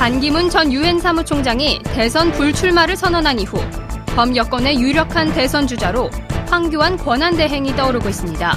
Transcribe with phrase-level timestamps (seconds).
[0.00, 3.62] 반기문 전 유엔 사무총장이 대선 불출마를 선언한 이후
[4.16, 6.08] 범 여권의 유력한 대선 주자로
[6.48, 8.56] 황교안 권한대행이 떠오르고 있습니다.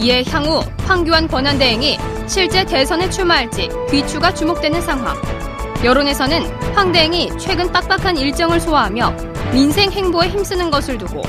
[0.00, 5.14] 이에 향후 황교안 권한대행이 실제 대선에 출마할지 귀추가 주목되는 상황.
[5.84, 6.42] 여론에서는
[6.74, 9.14] 황 대행이 최근 빡빡한 일정을 소화하며
[9.52, 11.20] 민생 행보에 힘쓰는 것을 두고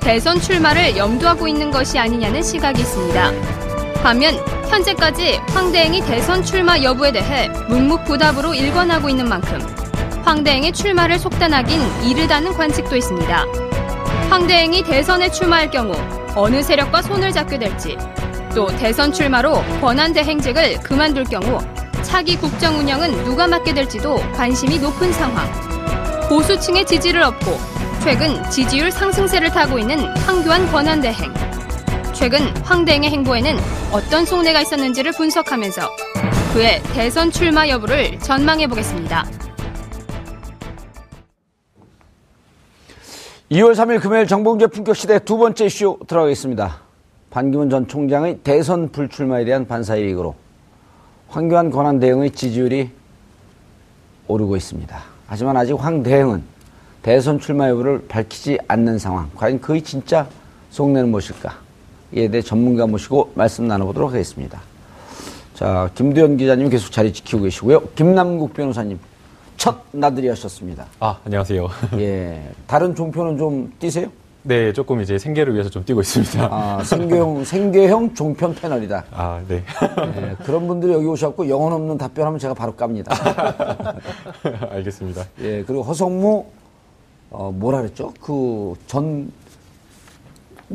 [0.00, 3.57] 대선 출마를 염두하고 있는 것이 아니냐는 시각이 있습니다.
[4.02, 4.34] 반면
[4.68, 9.58] 현재까지 황 대행이 대선 출마 여부에 대해 묵묵부답으로 일관하고 있는 만큼
[10.24, 13.44] 황 대행의 출마를 속단하긴 이르다는 관측도 있습니다.
[14.30, 15.94] 황 대행이 대선에 출마할 경우
[16.34, 17.96] 어느 세력과 손을 잡게 될지
[18.54, 21.58] 또 대선 출마로 권한 대 행직을 그만둘 경우
[22.02, 25.46] 차기 국정 운영은 누가 맡게 될지도 관심이 높은 상황.
[26.28, 27.58] 보수층의 지지를 얻고
[28.02, 31.47] 최근 지지율 상승세를 타고 있는 황교안 권한 대행.
[32.18, 33.56] 최근 황 대행의 행보에는
[33.92, 35.82] 어떤 속내가 있었는지를 분석하면서
[36.52, 39.24] 그의 대선 출마 여부를 전망해 보겠습니다.
[43.52, 46.80] 2월 3일 금요일 정봉재 품격 시대 두 번째 이슈 들어가겠습니다.
[47.30, 50.34] 반기문 전 총장의 대선 불출마에 대한 반사이익으로
[51.28, 52.90] 황교안 권한 대행의 지지율이
[54.26, 55.02] 오르고 있습니다.
[55.28, 56.42] 하지만 아직 황 대행은
[57.00, 59.30] 대선 출마 여부를 밝히지 않는 상황.
[59.36, 60.26] 과연 그의 진짜
[60.70, 61.67] 속내는 무엇일까?
[62.12, 64.60] 이에 대해 전문가 모시고 말씀 나눠보도록 하겠습니다.
[65.54, 67.80] 자, 김두현 기자님 계속 자리 지키고 계시고요.
[67.94, 68.98] 김남국 변호사님
[69.56, 70.86] 첫 나들이 하셨습니다.
[71.00, 71.68] 아, 안녕하세요.
[71.98, 72.40] 예.
[72.66, 74.08] 다른 종표는 좀 띄세요?
[74.44, 76.48] 네, 조금 이제 생계를 위해서 좀 뛰고 있습니다.
[76.50, 79.04] 아, 생계형, 생계형 종편 패널이다.
[79.10, 79.62] 아, 네.
[80.16, 83.14] 예, 그런 분들이 여기 오셨고 영혼 없는 답변하면 제가 바로 깝니다.
[84.70, 85.24] 알겠습니다.
[85.40, 86.46] 예, 그리고 허성무,
[87.30, 88.14] 어, 뭐라 그랬죠?
[88.22, 89.30] 그 전,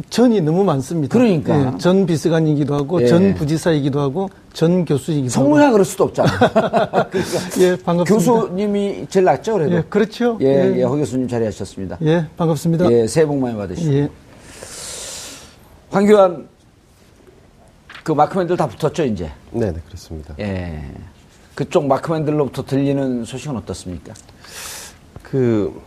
[0.10, 1.16] 전이 너무 많습니다.
[1.18, 1.74] 그러니까.
[1.74, 3.08] 예, 전 비서관이기도 하고 예.
[3.08, 5.74] 전 부지사이기도 하고 전 교수이기도 성무야 하고.
[5.74, 6.30] 그럴 수도 없잖아.
[7.12, 8.06] 그러니까 예, 반갑습니다.
[8.08, 9.76] 교수님이 제일 낫죠, 그래도.
[9.76, 10.38] 예, 그렇죠.
[10.42, 10.78] 예, 예.
[10.80, 12.00] 예, 허 교수님 자리하셨습니다.
[12.04, 12.92] 예, 반갑습니다.
[12.92, 13.94] 예, 새해 복 많이 받으시고.
[13.94, 14.10] 예.
[15.92, 16.48] 황교안,
[18.04, 19.32] 그 마크맨들 다 붙었죠, 이제.
[19.52, 20.34] 네, 네, 그렇습니다.
[20.40, 20.84] 예.
[21.54, 24.14] 그쪽 마크맨들로부터 들리는 소식은 어떻습니까?
[25.22, 25.80] 그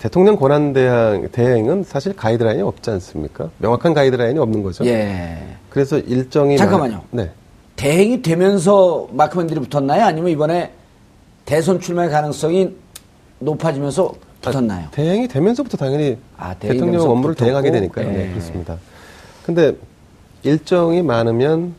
[0.00, 3.50] 대통령 권한 대행, 대행은 사실 가이드라인이 없지 않습니까?
[3.58, 4.84] 명확한 가이드라인이 없는 거죠.
[4.86, 5.36] 예.
[5.68, 6.92] 그래서 일정이 잠깐만요.
[6.94, 7.30] 많- 네.
[7.76, 10.04] 대행이 되면서 마크맨들이 붙었나요?
[10.04, 10.72] 아니면 이번에
[11.44, 12.74] 대선 출마의 가능성이
[13.40, 14.86] 높아지면서 붙었나요?
[14.86, 18.08] 아, 대행이 되면서부터 당연히 아, 대통령 업무를 대행하게 되니까요.
[18.08, 18.12] 예.
[18.12, 18.78] 네, 그렇습니다.
[19.44, 19.74] 근데
[20.42, 21.74] 일정이 많으면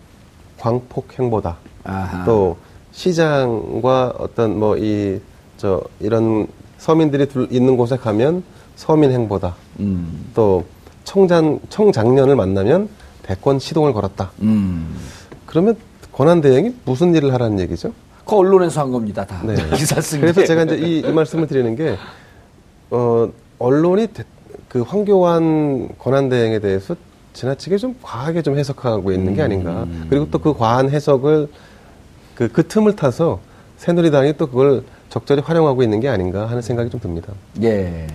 [0.59, 1.57] 광폭 행보다.
[1.83, 2.23] 아하.
[2.25, 2.57] 또
[2.91, 5.19] 시장과 어떤 뭐 이
[5.57, 6.47] 저 이런
[6.85, 8.41] 서민들이 둘- 있는 곳에 가면
[8.75, 9.55] 서민 행보다.
[9.79, 10.65] 음, 또
[11.03, 12.89] 청장 청장년을 만나면
[13.21, 14.31] 대권 시동을 걸었다.
[14.41, 14.95] 음.
[15.45, 15.77] 그러면
[16.11, 17.93] 권한 대행이 무슨 일을 하라는 얘기죠?
[18.25, 19.43] 그 언론에서 한 겁니다, 다.
[19.45, 19.53] 네.
[19.77, 20.47] 기사 쓴 그래서 게.
[20.47, 21.97] 제가 이제 이, 이 말씀을 드리는 게,
[22.89, 24.23] 어, 언론이 대-
[24.67, 26.95] 그 황교안 권한 대행에 대해서
[27.33, 29.83] 지나치게 좀 과하게 좀 해석하고 있는 게 아닌가.
[29.83, 30.07] 음.
[30.09, 31.47] 그리고 또 그 과한 해석을
[32.33, 33.39] 그, 그 틈을 타서
[33.77, 37.33] 새누리당이 또 그걸 적절히 활용하고 있는 게 아닌가 하는 생각이 좀 듭니다.
[37.61, 38.07] 예.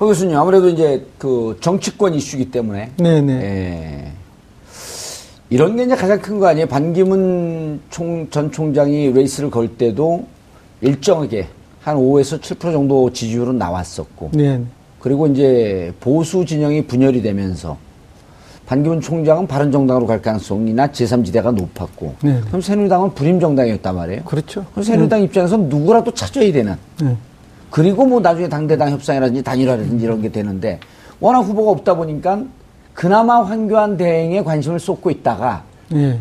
[0.00, 2.90] 허 교수님, 아무래도 이제 그 정치권 이슈이기 때문에.
[2.96, 3.32] 네네.
[3.32, 4.12] 예.
[5.50, 6.66] 이런 게 이제 가장 큰 거 아니에요?
[6.66, 10.26] 반기문 총, 전 총장이 레이스를 걸 때도
[10.80, 11.46] 일정하게
[11.80, 14.30] 한 5에서 7% 정도 지지율은 나왔었고.
[14.32, 14.60] 네.
[14.98, 17.78] 그리고 이제 보수 진영이 분열이 되면서
[18.70, 22.14] 반기문 총장은 바른정당으로 갈 가능성이나 제3지대가 높았고.
[22.22, 22.40] 네.
[22.46, 24.22] 그럼 새누리당은 불임정당이었단 말이에요.
[24.22, 24.64] 그렇죠.
[24.70, 26.76] 그럼 새누리당 입장에서는 누구라도 찾아야 되는.
[27.02, 27.16] 네.
[27.68, 30.78] 그리고 뭐 나중에 당대당 협상이라든지 단일화라든지 이런 게 되는데
[31.18, 32.44] 워낙 후보가 없다 보니까
[32.94, 35.64] 그나마 황교안 대행에 관심을 쏟고 있다가
[35.94, 36.20] 예.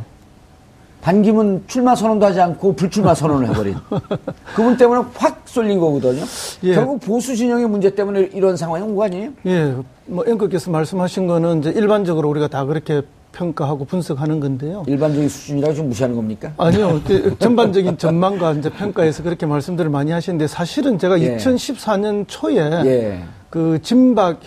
[1.01, 3.75] 반기문 출마 선언도 하지 않고 불출마 선언을 해버린
[4.55, 6.23] 그분 때문에 확 쏠린 거거든요.
[6.63, 6.73] 예.
[6.75, 9.29] 결국 보수 진영의 문제 때문에 이런 상황이 온 거 아니에요?
[9.45, 9.73] 예.
[10.05, 13.01] 뭐 앵커께서 말씀하신 거는 이제 일반적으로 우리가 다 그렇게
[13.31, 14.83] 평가하고 분석하는 건데요.
[14.87, 16.51] 일반적인 수준이라고 좀 무시하는 겁니까?
[16.57, 16.99] 아니요.
[17.07, 21.37] 그 전반적인 전망과 이제 평가에서 그렇게 말씀들을 많이 하시는데 사실은 제가 예.
[21.37, 22.55] 2014년 초에
[22.85, 23.23] 예.
[23.49, 24.41] 그 진박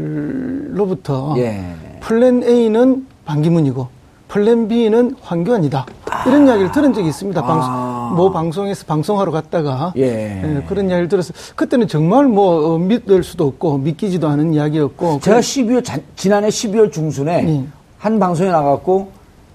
[0.00, 1.62] 핵심들로부터 예.
[2.00, 3.86] 플랜 A는 반기문이고
[4.30, 5.86] 플랜 B는 황교안이다.
[6.26, 7.42] 이런 이야기를 들은 적이 있습니다.
[7.42, 8.12] 방송, 아.
[8.16, 10.02] 모 방송에서 방송하러 갔다가 예.
[10.42, 15.40] 예, 그런 이야기를 들어서 그때는 정말 뭐 어, 믿을 수도 없고 믿기지도 않은 이야기였고 제가
[15.40, 17.64] 12월 자- 지난해 12월 중순에 예.
[17.98, 19.10] 한 방송에 나갔고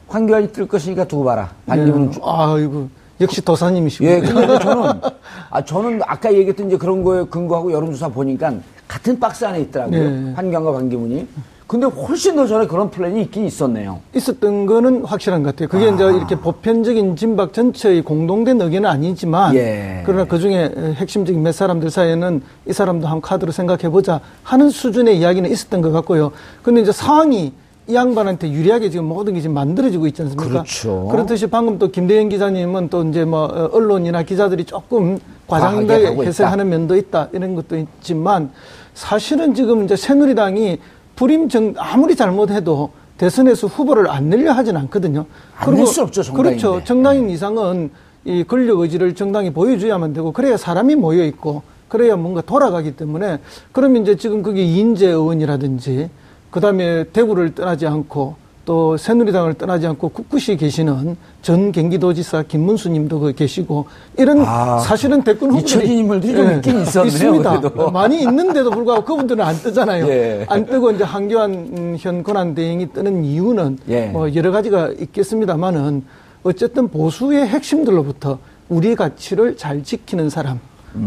[0.10, 1.52] 황교안이 뜰 것이니까 두고 봐라.
[1.66, 2.20] 반기문 예.
[2.22, 2.90] 아이고
[3.22, 4.92] 역시 도사님이시고 예, 근데 저는,
[5.52, 8.54] 아, 저는 아까 얘기했던 이제 그런 거에 근거하고 여론조사 보니까
[8.90, 10.10] 같은 박스 안에 있더라고요.
[10.10, 10.34] 네.
[10.36, 11.26] 한경과 반기문이.
[11.68, 14.00] 근데 훨씬 더 전에 그런 플랜이 있긴 있었네요.
[14.16, 15.68] 있었던 거는 확실한 것 같아요.
[15.68, 20.04] 그게 이제 이렇게 보편적인 진박 전체의 공동된 의견은 아니지만 예.
[20.06, 25.18] 그러나 그 중에 핵심적인 몇 사람들 사이에는 이 사람도 한 카드로 생각해 보자 하는 수준의
[25.18, 26.32] 이야기는 있었던 것 같고요.
[26.62, 27.52] 근데 이제 상황이
[27.88, 30.50] 이 양반한테 유리하게 지금 모든 게 지금 만들어지고 있지 않습니까?
[30.50, 31.08] 그렇죠.
[31.12, 36.08] 그렇듯이 방금 또 김대현 기자님은 또 이제 뭐 어, 언론이나 기자들이 조금 과장되게.
[36.08, 38.52] 해석하는 면도 있다 이런 것도 있지만
[38.96, 40.80] 사실은 지금 이제 새누리당이
[41.16, 45.26] 불임 정 아무리 잘못해도 대선에서 후보를 안 내려 하진 않거든요.
[45.58, 46.62] 안낼수 없죠, 정당인데.
[46.62, 46.84] 그렇죠.
[46.84, 47.92] 정당인 이상은
[48.26, 53.40] 이 권력 의지를 정당이 보여줘야만 되고 그래야 사람이 모여 있고 그래야 뭔가 돌아가기 때문에
[53.72, 56.10] 그러면 이제 지금 그게 이인재 의원이라든지
[56.52, 58.36] 그다음에 대구를 떠나지 않고
[58.66, 63.86] 또 새누리당을 떠나지 않고 국구시 계시는 전 경기도지사 김문수 님도 그 계시고
[64.18, 67.60] 이런 아, 사실은 대권 후보들이 인물들이 좀 있긴 있었네요, 있습니다.
[67.62, 67.92] 그래도.
[67.92, 70.08] 많이 있는데도 불구하고 그분들은 안 뜨잖아요.
[70.08, 70.46] 예.
[70.50, 74.08] 안 뜨고 이제 한교안 음, 현 권한대행이 뜨는 이유는 예.
[74.08, 76.04] 뭐 여러 가지가 있겠습니다만은
[76.44, 80.60] 어쨌든 보수의 핵심들로부터 우리 가치를 잘 지키는 사람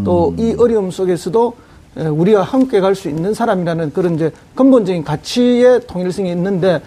[0.04, 1.54] 또이 어려움 속에서도
[1.96, 6.81] 에, 우리가 함께 갈 수 있는 사람이라는 그런 이제 근본적인 가치의 통일성이 있는데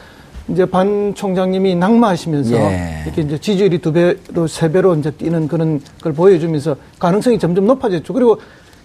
[0.52, 3.04] 이제 반 총장님이 낙마하시면서 예.
[3.06, 8.14] 이렇게 이제 지지율이 두 배로 세 배로 이제 뛰는 그런 걸 보여주면서 가능성이 점점 높아졌죠.
[8.14, 8.40] 그리고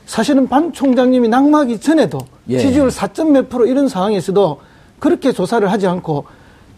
[0.06, 2.58] 사실은 반 총장님이 낙마하기 전에도 예.
[2.58, 4.60] 지지율 4점 몇 프로 이런 상황에서도
[4.98, 6.24] 그렇게 조사를 하지 않고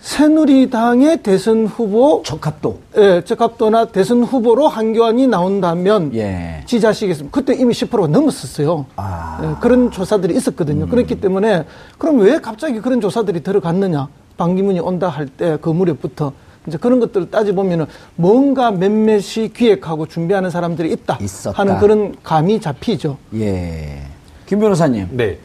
[0.01, 2.79] 새누리당의 대선 후보 적합도.
[2.97, 6.63] 예, 적합도나 대선 후보로 한교안이 나온다면 예.
[6.67, 7.35] 지지하시겠습니까?
[7.35, 8.87] 그때 이미 10%가 넘었었어요.
[8.97, 9.41] 아.
[9.43, 10.87] 예, 그런 조사들이 있었거든요.
[10.87, 11.65] 그렇기 때문에
[11.99, 14.09] 그럼 왜 갑자기 그런 조사들이 들어갔느냐?
[14.43, 16.33] 반기문이 온다 할 때 그 무렵부터
[16.67, 17.87] 이제 그런 것들을 따져보면은
[18.17, 21.59] 뭔가 몇몇이 기획하고 준비하는 사람들이 있다 있었다.
[21.59, 23.17] 하는 그런 감이 잡히죠.
[23.35, 24.03] 예.
[24.47, 25.09] 김 변호사님.
[25.13, 25.39] 네.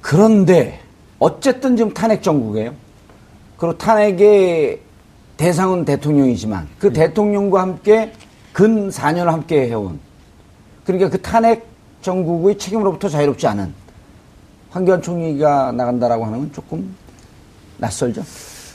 [0.00, 0.80] 그런데
[1.18, 2.72] 어쨌든 지금 탄핵 정국이에요.
[3.56, 4.80] 그리고 탄핵의
[5.36, 8.12] 대상은 대통령이지만 그 대통령과 함께
[8.52, 10.00] 근 4년을 함께 해온
[10.84, 11.66] 그러니까 그 탄핵
[12.02, 13.72] 정국의 책임으로부터 자유롭지 않은
[14.70, 16.94] 황교안 총리가 나간다라고 하는 건 조금
[17.78, 18.22] 낯설죠.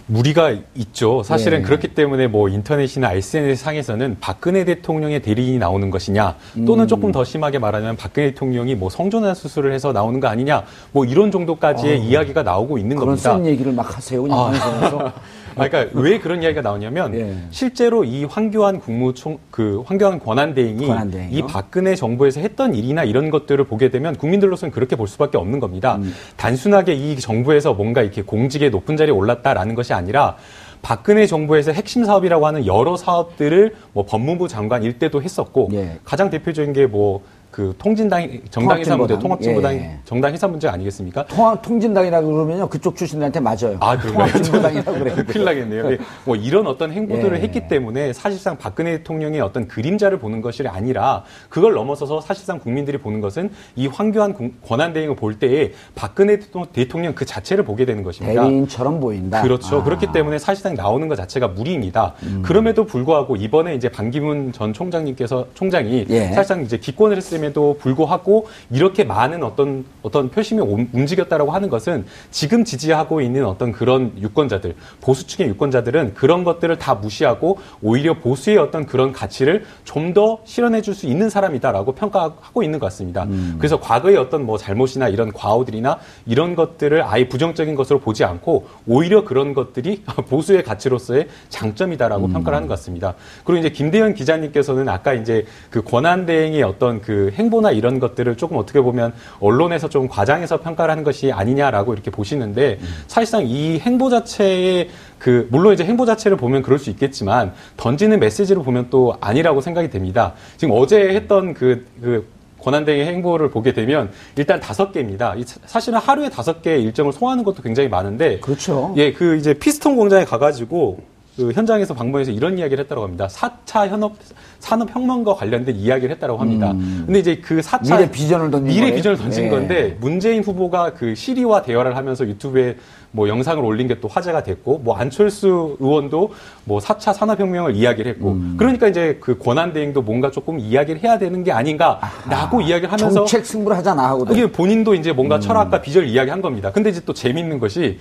[0.05, 1.23] 무리가 있죠.
[1.23, 1.61] 사실은 예.
[1.61, 6.35] 그렇기 때문에 뭐 인터넷이나 SNS 상에서는 박근혜 대통령의 대리인이 나오는 것이냐
[6.67, 11.05] 또는 조금 더 심하게 말하면 박근혜 대통령이 뭐 성전환 수술을 해서 나오는 거 아니냐 뭐
[11.05, 13.35] 이런 정도까지의 이야기가 나오고 있는 그런 겁니다.
[13.35, 14.21] 쓴 얘기를 막 하세요.
[14.21, 14.51] 그냥 아.
[14.51, 15.13] 방송에서.
[15.55, 17.35] 아, 그러니까 왜 그런 이야기가 나오냐면 예.
[17.51, 21.37] 실제로 이 황교안 국무총 그 황교안 권한대행이 권한대행이요?
[21.37, 25.95] 이 박근혜 정부에서 했던 일이나 이런 것들을 보게 되면 국민들로서는 그렇게 볼 수밖에 없는 겁니다.
[25.95, 26.13] 음.
[26.37, 30.35] 단순하게 이 정부에서 뭔가 이렇게 공직에 높은 자리에 올랐다라는 것이 아니라
[30.81, 35.99] 박근혜 정부에서 핵심 사업이라고 하는 여러 사업들을 뭐 법무부 장관 일때도 했었고 예.
[36.03, 37.23] 가장 대표적인 게뭐
[37.53, 39.19] 그 통진당 정당 해산 문제, 통합진보당.
[39.21, 39.99] 통합진보당 예.
[40.05, 41.23] 정당 해산 문제 아니겠습니까?
[41.27, 43.77] 통합 통진당이라고 그러면요 그쪽 출신들한테 맞아요.
[43.79, 43.95] 아?
[43.95, 45.15] 통합진보당이라고 그래요.
[45.27, 45.89] 큰일 나겠네요.
[45.91, 45.97] 네.
[46.25, 47.41] 뭐 이런 어떤 행보들을 예.
[47.43, 53.21] 했기 때문에 사실상 박근혜 대통령의 어떤 그림자를 보는 것이 아니라 그걸 넘어서서 사실상 국민들이 보는
[53.21, 58.01] 것은 이 황교안 공- 권한 대행을 볼 때에 박근혜 대통- 대통령 그 자체를 보게 되는
[58.01, 58.41] 것입니다.
[58.43, 59.43] 대리인처럼 보인다.
[59.43, 59.75] 그렇죠.
[59.75, 59.79] 아.
[59.79, 59.83] 음.
[59.83, 62.15] 그렇기 때문에 사실상 나오는 것 자체가 무리입니다.
[62.41, 66.29] 그럼에도 불구하고 이번에 이제 반기문 전 총장님께서 총장이 예.
[66.29, 72.05] 사실상 이제 기권을 했 음에도 불구하고 이렇게 많은 어떤 어떤 표심이 옴- 움직였다라고 하는 것은
[72.31, 78.85] 지금 지지하고 있는 어떤 그런 유권자들 보수층의 유권자들은 그런 것들을 다 무시하고 오히려 보수의 어떤
[78.85, 83.25] 그런 가치를 좀 더 실현해 줄 수 있는 사람이다라고 평가하고 있는 것 같습니다.
[83.57, 85.97] 그래서 과거의 어떤 뭐 잘못이나 이런 과오들이나
[86.27, 92.67] 이런 것들을 아예 부정적인 것으로 보지 않고 오히려 그런 것들이 보수의 가치로서의 장점이다라고 평가를 하는
[92.67, 93.15] 것 같습니다.
[93.43, 98.57] 그리고 이제 김대현 기자님께서는 아까 이제 그 권한 대행의 어떤 그 행보나 이런 것들을 조금
[98.57, 104.89] 어떻게 보면 언론에서 좀 과장해서 평가를 하는 것이 아니냐라고 이렇게 보시는데 사실상 이 행보 자체의
[105.19, 109.89] 그 물론 이제 행보 자체를 보면 그럴 수 있겠지만 던지는 메시지를 보면 또 아니라고 생각이
[109.89, 110.33] 됩니다.
[110.57, 112.27] 지금 어제 했던 그, 그
[112.63, 115.35] 권한대행의 행보를 보게 되면 일단 다섯 개입니다.
[115.65, 118.93] 사실은 하루에 다섯 개의 일정을 소화하는 것도 굉장히 많은데 그렇죠.
[118.97, 123.27] 예, 그 이제 피스톤 공장에 가가지고 그 현장에서 방문해서 이런 이야기를 했다고 합니다.
[123.27, 124.13] 4차 현업
[124.59, 126.73] 산업 혁명과 관련된 이야기를 했다고 합니다.
[126.73, 127.97] 근데 이제 그 4차 음.
[127.97, 128.95] 미래 비전을 던진 미래 거예요?
[128.95, 129.49] 비전을 던진 예.
[129.49, 132.77] 건데 문재인 후보가 그 시리와 대화를 하면서 유튜브에
[133.11, 136.33] 뭐 영상을 올린 게 또 화제가 됐고 뭐 안철수 의원도
[136.65, 138.55] 뭐 4차 산업혁명을 이야기를 했고 음.
[138.57, 143.45] 그러니까 이제 그 권한 대행도 뭔가 조금 이야기를 해야 되는 게 아닌가라고 이야기를 하면서 정책
[143.45, 144.33] 승부를 하잖아 하고도.
[144.33, 145.15] 이게 본인도 이제 음.
[145.15, 146.71] 뭔가 철학과 비전을 이야기한 겁니다.
[146.71, 147.97] 근데 이제 또 재밌는 것이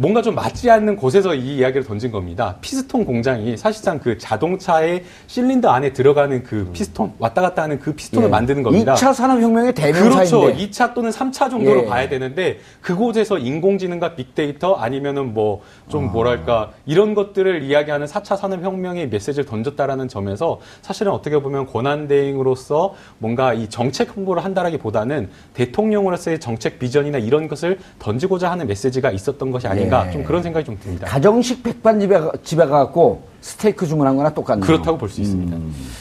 [0.00, 2.56] 뭔가 좀 맞지 않는 곳에서 이 이야기를 던진 겁니다.
[2.62, 8.28] 피스톤 공장이 사실상 그 자동차의 실린더 안에 들어가는 그 피스톤 왔다 갔다 하는 그 피스톤을
[8.28, 8.30] 예.
[8.30, 8.94] 만드는 겁니다.
[8.94, 10.30] 2차 산업혁명의 대명사인데.
[10.30, 10.56] 그렇죠.
[10.56, 11.84] 2차 또는 3차 정도로 예.
[11.84, 16.12] 봐야 되는데 그곳에서 인공지능과 빅데이터 아니면은 뭐좀 아.
[16.12, 23.52] 뭐랄까 이런 것들을 이야기하는 4차 산업혁명의 메시지를 던졌다라는 점에서 사실은 어떻게 보면 권한 대행으로서 뭔가
[23.52, 29.89] 이 정책 홍보를 한다라기보다는 대통령으로서의 정책 비전이나 이런 것을 던지고자 하는 메시지가 있었던 것이 아닌가
[30.08, 30.10] 예.
[30.12, 31.06] 좀 그런 생각이 좀 듭니다.
[31.06, 34.66] 가정식 백반 집에, 가- 집에 가갖고 스테이크 주문한 거나 똑같네요.
[34.66, 35.56] 그렇다고 볼 수 있습니다.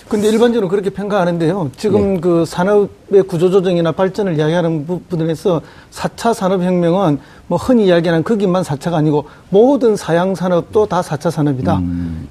[0.10, 1.72] 근데 일반적으로 그렇게 평가하는데요.
[1.78, 2.20] 지금 예.
[2.20, 7.20] 그 산업의 구조조정이나 발전을 이야기하는 부분에서 4차 산업혁명은
[7.50, 11.82] 뭐 흔히 이야기하는 거기만 4차가 아니고 모든 사양 산업도 다 4차 산업이다.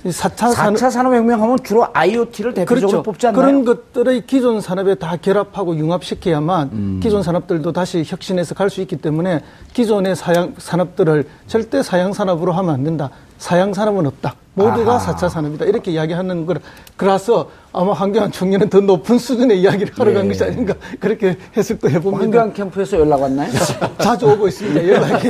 [0.05, 3.43] 이 4차 4차 산업 혁명 하면 주로 IoT를 대표적으로 뽑지 않나요?
[3.43, 7.01] 그런 것들의 기존 산업에 다 결합하고 융합시켜야만 음.
[7.03, 9.41] 기존 산업들도 다시 혁신해서 갈 수 있기 때문에
[9.73, 13.11] 기존의 사양 산업들을 절대 사양 산업으로 하면 안 된다.
[13.39, 14.35] 사양 산업은 없다.
[14.59, 15.15] 모두가 아하.
[15.15, 15.65] 4차 산업이다.
[15.67, 16.55] 이렇게 이야기하는 거
[16.97, 20.29] 그래서 아마 황교안 총리는 더 높은 수준의 이야기를 하러 간 예.
[20.29, 22.23] 것이 아닌가 그렇게 해석도 해봅니다.
[22.25, 23.51] 황교안 캠프에서 연락 왔나요?
[24.01, 25.29] 자주 오고 있습니다, 연락이.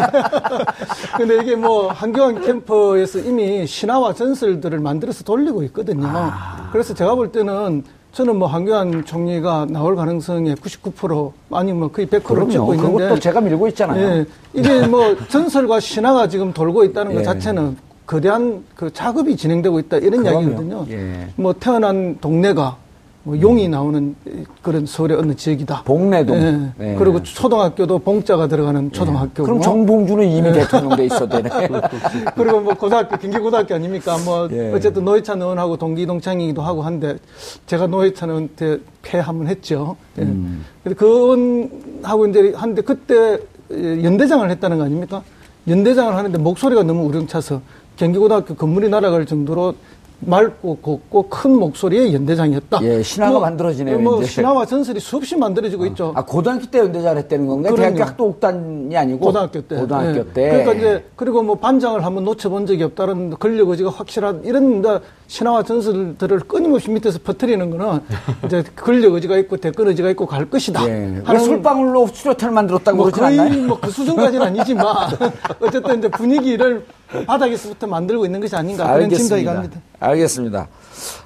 [1.17, 6.07] 근데 이게 뭐, 한교안 캠퍼에서 이미 신화와 전설들을 만들어서 돌리고 있거든요.
[6.07, 6.69] 아.
[6.73, 12.51] 그래서 제가 볼 때는 저는 뭐, 한교안 총리가 나올 가능성이 99% 아니면 거의 100% 그럼요.
[12.51, 12.93] 찍고 있는데.
[13.03, 14.07] 그것도 제가 밀고 있잖아요.
[14.07, 17.17] 예, 이게 뭐, 전설과 신화가 지금 돌고 있다는 예.
[17.17, 17.77] 것 자체는
[18.09, 20.41] 거대한 그 작업이 진행되고 있다 이런 그럼요.
[20.41, 20.87] 이야기거든요.
[20.89, 21.29] 예.
[21.37, 22.79] 뭐, 태어난 동네가
[23.25, 24.17] 뭐 용이 나오는
[24.63, 25.83] 그런 서울의 어느 지역이다.
[25.85, 26.75] 봉내동.
[26.81, 26.93] 예.
[26.93, 26.95] 예.
[26.99, 29.43] 그리고 초등학교도 봉자가 들어가는 초등학교고.
[29.45, 31.69] 그럼 정봉주는 이미 대통령 돼 있어도 되네.
[32.35, 34.17] 그리고 뭐 고등학교, 경기고등학교 아닙니까?
[34.25, 34.73] 뭐 예.
[34.73, 37.19] 어쨌든 노회찬 의원하고 동기동창이기도 하고 한데
[37.67, 39.97] 제가 노회찬 의원한테 패 한번 했죠.
[40.17, 40.23] 예.
[40.23, 40.65] 음.
[40.83, 43.39] 근데 그 의원하고 이제 한데 그때
[43.71, 45.23] 예, 연대장을 했다는 거 아닙니까?
[45.69, 47.61] 연대장을 하는데 목소리가 너무 우렁차서
[47.99, 49.75] 경기고등학교 건물이 날아갈 정도로
[50.21, 52.81] 맑고 곱고 큰 목소리의 연대장이었다.
[52.83, 54.31] 예, 신화가 만들어지네요, 뭐 이제.
[54.33, 56.13] 신화와 전설이 수없이 만들어지고 있죠.
[56.17, 57.75] 아, 고등학교 때 연대장을 했다는 건가요?
[57.77, 59.21] 대학교 학도 옥단이 아니고?
[59.21, 59.77] 고등학교 때.
[59.77, 60.33] 고등학교 예.
[60.33, 60.49] 때.
[60.51, 64.83] 그러니까 이제 그리고 뭐 반장을 한번 놓쳐본 적이 없다는 권력 의지가 확실한 이런
[65.29, 68.01] 신화와 전설들을 끊임없이 밑에서 퍼뜨리는 거는
[68.47, 70.89] 이제 권력 의지가 있고 대권 의지가 있고 갈 것이다.
[70.89, 71.23] 예.
[71.25, 73.67] 하는 술방울로 수료탄을 만들었다고 뭐 그러진 거의 않나요?
[73.69, 74.87] 뭐그 수준까지는 아니지만
[75.61, 76.85] 어쨌든 이제 분위기를
[77.27, 79.81] 바닥에서부터 만들고 있는 것이 아닌가 그런 짐작이 갑니다.
[80.01, 80.69] 알겠습니다.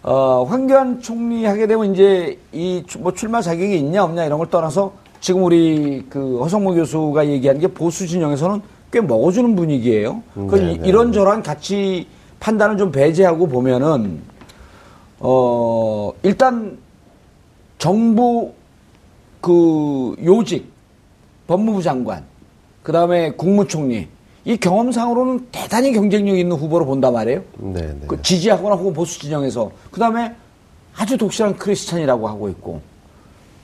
[0.02, 4.92] 어, 황교안 총리 하게 되면 이제 이 뭐 출마 자격이 있냐 없냐 이런 걸 떠나서
[5.20, 8.60] 지금 우리 그 허성모 교수가 얘기한 게 보수 진영에서는
[8.92, 10.22] 꽤 먹어주는 분위기예요.
[10.34, 10.88] 그 네, 이- 네.
[10.88, 12.06] 이런저런 가치
[12.40, 14.20] 판단을 좀 배제하고 보면은
[15.20, 16.76] 어 일단
[17.78, 18.52] 정부
[19.40, 20.70] 그 요직
[21.46, 22.24] 법무부 장관
[22.82, 24.08] 그 다음에 국무총리
[24.44, 27.42] 이 경험상으로는 대단히 경쟁력 있는 후보로 본단 말이에요.
[27.58, 28.06] 네, 네.
[28.08, 30.34] 그 지지하거나 혹은 보수 진영에서 그 다음에
[30.96, 32.80] 아주 독실한 크리스찬이라고 하고 있고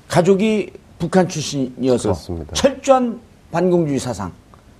[0.06, 2.52] 가족이 북한 출신이어서 그렇습니다.
[2.54, 3.20] 철저한
[3.50, 4.32] 반공주의 사상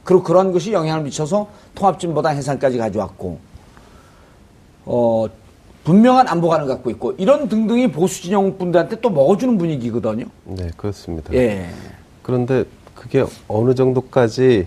[0.04, 3.38] 그리고 그런 것이 영향을 미쳐서 통합진보당 해산까지 가져왔고
[4.86, 5.26] 어
[5.84, 10.26] 분명한 안보관을 갖고 있고 이런 등등이 보수 진영 분들한테 또 먹어주는 분위기거든요.
[10.44, 11.32] 네, 그렇습니다.
[11.34, 11.66] 예.
[12.22, 12.64] 그런데
[12.94, 14.66] 그게 어느 정도까지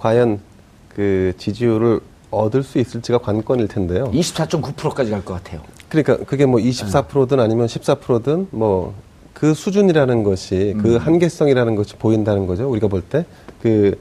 [0.00, 0.40] 과연
[0.88, 4.10] 그 지지율을 얻을 수 있을지가 관건일 텐데요.
[4.12, 5.60] 24.9%까지 갈 것 같아요.
[5.90, 8.94] 그러니까 그게 뭐 24%든 아니면 14%든 뭐
[9.40, 12.68] 그 수준이라는 것이 그 한계성이라는 것이 보인다는 거죠.
[12.70, 13.24] 우리가 볼 때
[13.62, 13.96] 그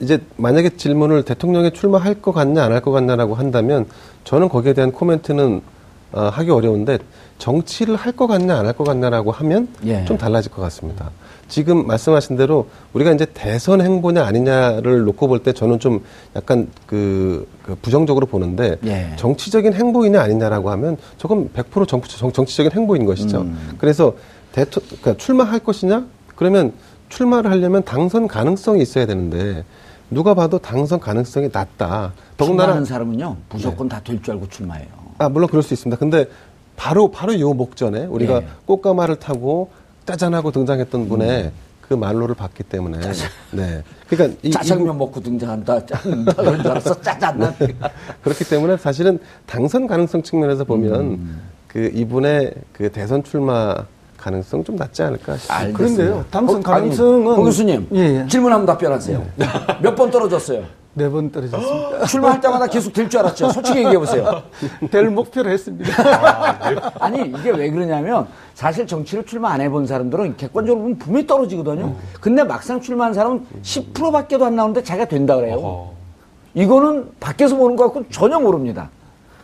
[0.00, 3.86] 이제 만약에 질문을 대통령에 출마할 것 같냐 안 할 것 같냐라고 한다면
[4.24, 5.62] 저는 거기에 대한 코멘트는
[6.16, 6.98] 어, 하기 어려운데
[7.38, 10.04] 정치를 할 것 같냐 안 할 것 같냐라고 하면 예.
[10.06, 11.10] 좀 달라질 것 같습니다.
[11.48, 16.02] 지금 말씀하신 대로 우리가 이제 대선 행보냐 아니냐를 놓고 볼 때 저는 좀
[16.34, 19.12] 약간 그, 그 부정적으로 보는데 예.
[19.16, 23.42] 정치적인 행보이냐 아니냐라고 하면 저건 100% 정, 정, 정치적인 행보인 것이죠.
[23.42, 23.74] 음.
[23.78, 24.14] 그래서
[24.52, 26.06] 대토, 그러니까 출마할 것이냐?
[26.34, 26.72] 그러면
[27.10, 29.64] 출마를 하려면 당선 가능성이 있어야 되는데
[30.10, 32.12] 누가 봐도 당선 가능성이 낮다.
[32.38, 35.05] 더군다나 출마하는 사람은요 무조건 다될 줄 알고 출마해요.
[35.18, 35.98] 아, 물론 그럴 수 있습니다.
[35.98, 36.26] 근데
[36.76, 38.46] 바로, 바로 요 목전에 우리가 예.
[38.66, 39.70] 꽃가마를 타고
[40.04, 41.50] 짜잔하고 등장했던 분의
[41.88, 42.98] 그 말로를 봤기 때문에
[43.52, 43.82] 네.
[44.08, 45.80] 그러니까 이, 짜장면 먹고 등장한다.
[46.36, 47.00] 그런 줄 알았어.
[47.00, 47.54] 짜잔.
[48.22, 51.40] 그렇기 때문에 사실은 당선 가능성 측면에서 보면 음.
[51.68, 53.74] 그 이분의 그 대선 출마
[54.18, 55.78] 가능성 좀 낮지 않을까 싶습니다.
[55.78, 58.26] 그런데요, 당선 어, 가능성은 아니, 홍 교수님 예, 예.
[58.28, 59.24] 질문 한번 답변하세요.
[59.82, 60.64] 몇 번 떨어졌어요?
[60.98, 62.06] 네 번 떨어졌습니다.
[62.08, 63.50] 출마할 때마다 계속 될 줄 알았죠.
[63.50, 64.42] 솔직히 얘기해 보세요.
[64.90, 65.92] 될 목표로 했습니다.
[66.98, 71.94] 아 니 이게 왜 그러냐면 사실 정치를 출마 안 해본 사람들은 객관적으로 보면 분명히 떨어지거든요.
[72.20, 75.90] 근데 막상 출마한 사람은 10%밖에도 안 나오는데 자기가 된다 그래요.
[76.54, 78.88] 이거는 밖에서 보는 것 같고 전혀 모릅니다.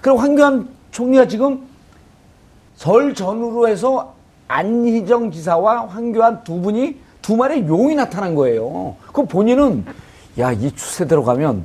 [0.00, 1.60] 그리고 황교안 총리가 지금
[2.76, 4.14] 설 전후로 해서
[4.48, 8.96] 안희정 지사와 황교안 두 분이 두 마리의 용이 나타난 거예요.
[9.12, 9.84] 그 본인은
[10.38, 11.64] 야 이 추세대로 가면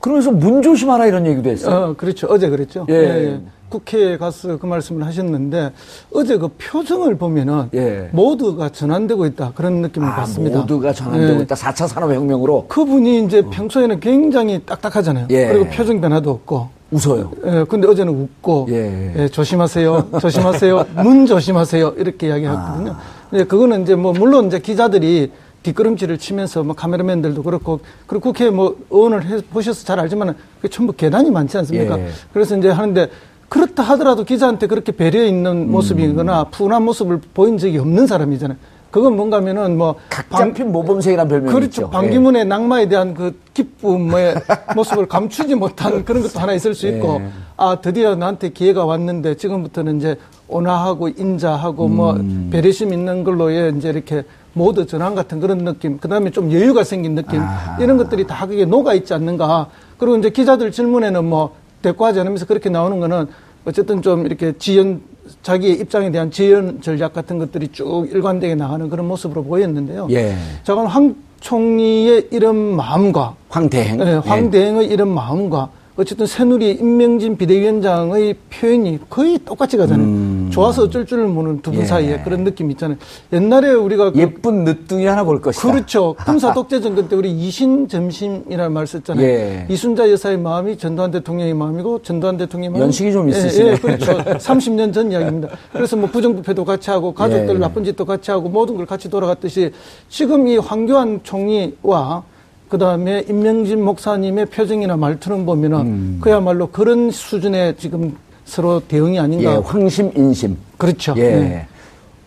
[0.00, 1.76] 그러면서 문 조심하라 이런 얘기도 했어요.
[1.90, 2.26] 어, 그렇죠.
[2.30, 2.86] 어제 그랬죠.
[2.88, 3.38] 예.
[3.68, 5.70] 국회에 가서 그 말씀을 하셨는데
[6.12, 8.08] 어제 그 표정을 보면은 예.
[8.12, 10.60] 모두가 전환되고 있다 그런 느낌을 아, 받습니다.
[10.60, 11.42] 모두가 전환되고 예.
[11.44, 11.54] 있다.
[11.54, 15.26] 4차 산업혁명으로 그분이 이제 평소에는 굉장히 딱딱하잖아요.
[15.30, 15.48] 예.
[15.48, 16.80] 그리고 표정 변화도 없고.
[16.92, 17.30] 웃어요.
[17.46, 19.12] 예, 근데 어제는 웃고, 예.
[19.16, 22.96] 예, 조심하세요, 조심하세요, 문 조심하세요, 이렇게 이야기했거든요.
[23.34, 25.30] 예, 그거는 이제 뭐, 물론 이제 기자들이
[25.62, 30.92] 뒷걸음질을 치면서 뭐 카메라맨들도 그렇고, 그리고 국회 뭐 의원을 해 보셔서 잘 알지만은 그게 전부
[30.92, 31.98] 계단이 많지 않습니까?
[31.98, 32.08] 예.
[32.32, 33.08] 그래서 이제 하는데
[33.48, 38.56] 그렇다 하더라도 기자한테 그렇게 배려 있는 모습이거나 푸근한 모습을 보인 적이 없는 사람이잖아요.
[38.90, 41.82] 그건 뭔가 하면은 뭐, 각 방- 잡힌 모범생이라는 별명이 그렇죠.
[41.82, 41.90] 있죠.
[41.90, 44.34] 반기문의 낙마에 대한 그 기쁨의
[44.74, 47.28] 모습을 감추지 못한 그런 것도 하나 있을 수 있고, 예.
[47.56, 50.16] 아, 드디어 나한테 기회가 왔는데 지금부터는 이제
[50.48, 52.48] 온화하고 인자하고 뭐 음.
[52.52, 57.14] 배려심 있는 걸로의 이제 이렇게 모두 전환 같은 그런 느낌, 그 다음에 좀 여유가 생긴
[57.14, 57.82] 느낌, 아하.
[57.82, 59.68] 이런 것들이 다 그게 녹아있지 않는가.
[59.98, 63.26] 그리고 이제 기자들 질문에는 뭐 대꾸하지 않으면서 그렇게 나오는 거는
[63.64, 65.02] 어쨌든 좀 이렇게 지연,
[65.42, 70.08] 자기의 입장에 대한 지연 전략 같은 것들이 쭉 일관되게 나가는 그런 모습으로 보였는데요.
[70.10, 70.34] 예.
[70.64, 73.98] 저건 황 총리의 이런 마음과 황대행.
[73.98, 80.06] 네, 황대행의 이런 마음과 어쨌든 새누리 임명진 비대위원장의 표현이 거의 똑같이 가잖아요.
[80.50, 81.82] 좋아서 어쩔 줄 모르는 두분 음.
[81.82, 81.86] 예.
[81.86, 82.98] 사이에 그런 느낌이 있잖아요.
[83.32, 85.70] 옛날에 우리가 그 예쁜 늦둥이 하나 볼 것이다.
[85.70, 86.14] 그렇죠.
[86.24, 89.26] 군사 독재 정권 때 우리 이신 점심이라는 말 썼잖아요.
[89.26, 89.66] 예.
[89.68, 93.70] 이순자 여사의 마음이 전두환 대통령의 마음이고 전두환 대통령의 마음이 연식이 좀 예, 있으시네.
[93.70, 94.18] 예, 그렇죠.
[94.38, 95.48] 30년 전 이야기입니다.
[95.72, 97.58] 그래서 뭐 부정부패도 같이 하고 가족들 예.
[97.58, 99.72] 나쁜 짓도 같이 하고 모든 걸 같이 돌아갔듯이
[100.08, 102.24] 지금 이 황교안 총리와
[102.68, 106.18] 그 다음에 임명진 목사님의 표정이나 말투는 보면은 음.
[106.20, 108.16] 그야말로 그런 수준의 지금
[108.50, 109.60] 서로 대응이 예, 아닌가.
[109.60, 110.56] 황심 인심.
[110.76, 111.14] 그렇죠.
[111.16, 111.22] 예.
[111.22, 111.66] 네.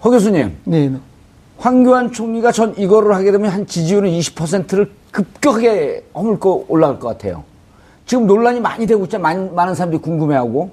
[0.06, 0.88] 허 교수님, 네.
[0.88, 0.98] 네.
[1.58, 7.44] 황교안 총리가 전 이거를 하게 되면 한 지지율은 20%를 급격하게 허물고 올라갈 것 같아요.
[8.06, 9.22] 지금 논란이 많이 되고 있잖아요.
[9.22, 10.72] 많은, 많은 사람들이 궁금해하고.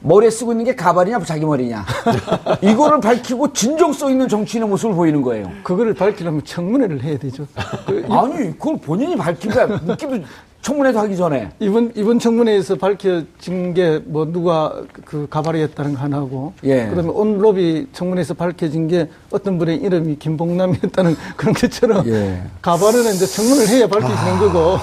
[0.00, 1.84] 머리에 쓰고 있는 게 가발이냐, 자기 머리냐.
[2.62, 5.50] 이거를 밝히고 진정성 있는 정치인의 모습을 보이는 거예요.
[5.62, 7.46] 그거를 밝히려면 청문회를 해야 되죠.
[7.86, 10.18] 그 아니, 그걸 본인이 밝히면 묻기도
[10.66, 11.50] 청문회도 하기 전에.
[11.60, 16.86] 이번 이번 청문회에서 밝혀진 게 뭐 누가 그 가발이었다는 거 하나고, 예.
[16.88, 22.42] 그다음에 온로비 청문회에서 밝혀진 게 어떤 분의 이름이 김봉남이었다는 그런 것처럼 예.
[22.44, 24.76] 아, 가발은 이제 청문을 해야 밝혀지는 거고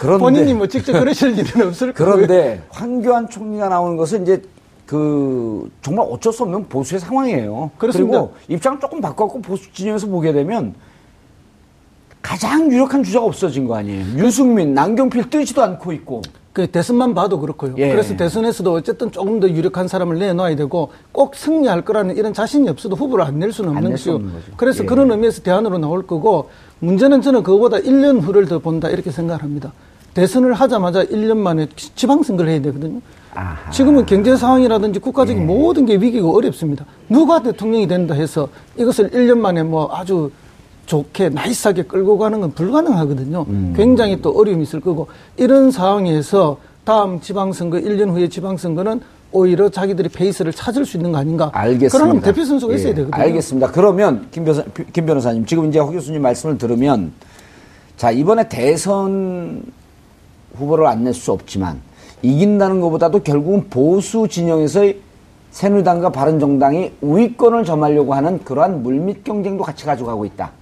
[0.00, 2.14] 그런데- 본인이 뭐 직접 그러실 일은 없을 거고요.
[2.26, 4.40] 그런데 황교안 총리가 나오는 것은 이제
[4.86, 7.72] 그 정말 어쩔 수 없는 보수의 상황이에요.
[7.76, 8.16] 그렇습니다.
[8.18, 10.74] 리고 입장 조금 바꿔갖고 보수 진영에서 보게 되면
[12.30, 14.04] 가장 유력한 주자가 없어진 거 아니에요.
[14.18, 16.22] 유승민, 남경필 뜨지도 않고 있고.
[16.52, 17.74] 그 대선만 봐도 그렇고요.
[17.78, 17.90] 예.
[17.90, 22.96] 그래서 대선에서도 어쨌든 조금 더 유력한 사람을 내놔야 되고 꼭 승리할 거라는 이런 자신이 없어도
[22.96, 24.20] 후보를 안 낼 수는 안 없는 거죠.
[24.56, 24.86] 그래서 예.
[24.86, 26.48] 그런 의미에서 대안으로 나올 거고
[26.80, 29.72] 문제는 저는 그거보다 1년 후를 더 본다 이렇게 생각합니다.
[30.14, 33.00] 대선을 하자마자 1년 만에 지- 지방선거를 해야 되거든요.
[33.34, 33.70] 아하.
[33.70, 35.46] 지금은 경제 상황이라든지 국가적인 예.
[35.46, 36.86] 모든 게 위기가 어렵습니다.
[37.08, 40.30] 누가 대통령이 된다 해서 이것을 1년 만에 뭐 아주
[40.86, 43.44] 좋게 나이스하게 끌고 가는 건 불가능하거든요.
[43.48, 43.74] 음.
[43.76, 49.00] 굉장히 또 어려움이 있을 거고 이런 상황에서 다음 지방선거 1년 후에 지방선거는
[49.32, 51.50] 오히려 자기들이 페이스를 찾을 수 있는 거 아닌가.
[51.52, 51.98] 알겠습니다.
[51.98, 53.22] 그러면 대표 선수가 있어야 예, 되거든요.
[53.22, 53.70] 알겠습니다.
[53.72, 57.12] 그러면 김, 변호사, 김 변호사님 지금 이제 허 교수님 말씀을 들으면
[57.96, 59.62] 자 이번에 대선
[60.56, 61.80] 후보를 안 낼 수 없지만
[62.22, 65.00] 이긴다는 것보다도 결국은 보수 진영에서의
[65.50, 70.52] 새누리당과 바른정당이 우위권을 점하려고 하는 그러한 물밑 경쟁도 같이 가져가고 있다.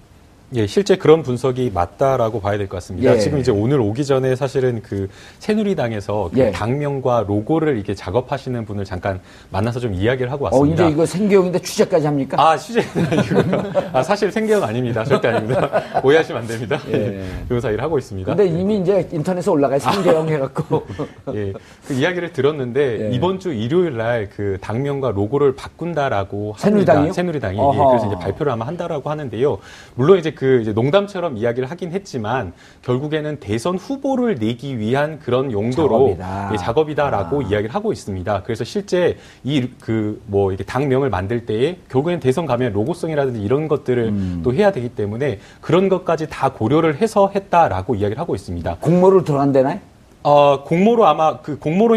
[0.56, 3.12] 예, 실제 그런 분석이 맞다라고 봐야 될 것 같습니다.
[3.14, 3.18] 예.
[3.18, 5.08] 지금 이제 오늘 오기 전에 사실은 그
[5.40, 6.50] 새누리당에서 그 예.
[6.52, 10.84] 당명과 로고를 이렇게 작업하시는 분을 잠깐 만나서 좀 이야기를 하고 어 왔습니다.
[10.84, 12.36] 이제 이거 생계형인데 취재까지 합니까?
[12.40, 13.72] 아, 취재는 아니고요.
[13.92, 15.02] 아, 사실 생계는 아닙니다.
[15.04, 15.68] 절대 아닙니다.
[16.04, 16.78] 오해하시면 안 됩니다.
[16.92, 17.24] 예.
[17.48, 18.34] 변호사 일을 하고 있습니다.
[18.36, 19.78] 근데 이미 이제 인터넷에 올라가요.
[19.80, 20.86] 생계형 해갖고.
[21.34, 21.52] 예,
[21.88, 23.10] 그 이야기를 들었는데 예.
[23.14, 26.98] 이번 주 일요일 날 그 당명과 로고를 바꾼다라고 새누리당이요?
[26.98, 27.14] 합니다.
[27.14, 27.62] 새누리당이 예.
[27.90, 29.58] 그래서 이제 발표를 아마 한다라고 하는데요.
[29.96, 32.52] 물론 이제 그그 이제 농담처럼 이야기를 하긴 했지만
[32.82, 36.50] 결국에는 대선 후보를 내기 위한 그런 용도로 작업이다.
[36.52, 37.42] 예, 작업이다라고 아.
[37.44, 38.42] 이야기를 하고 있습니다.
[38.42, 44.02] 그래서 실제 이 그 뭐 이렇게 당명을 만들 때에 결국엔 대선 가면 로고성이라든지 이런 것들을
[44.04, 44.40] 음.
[44.44, 48.76] 또 해야 되기 때문에 그런 것까지 다 고려를 해서 했다라고 이야기를 하고 있습니다.
[48.80, 49.78] 공모를 들어간다나요?
[50.26, 51.96] 어, 공모로 아마 그 공모로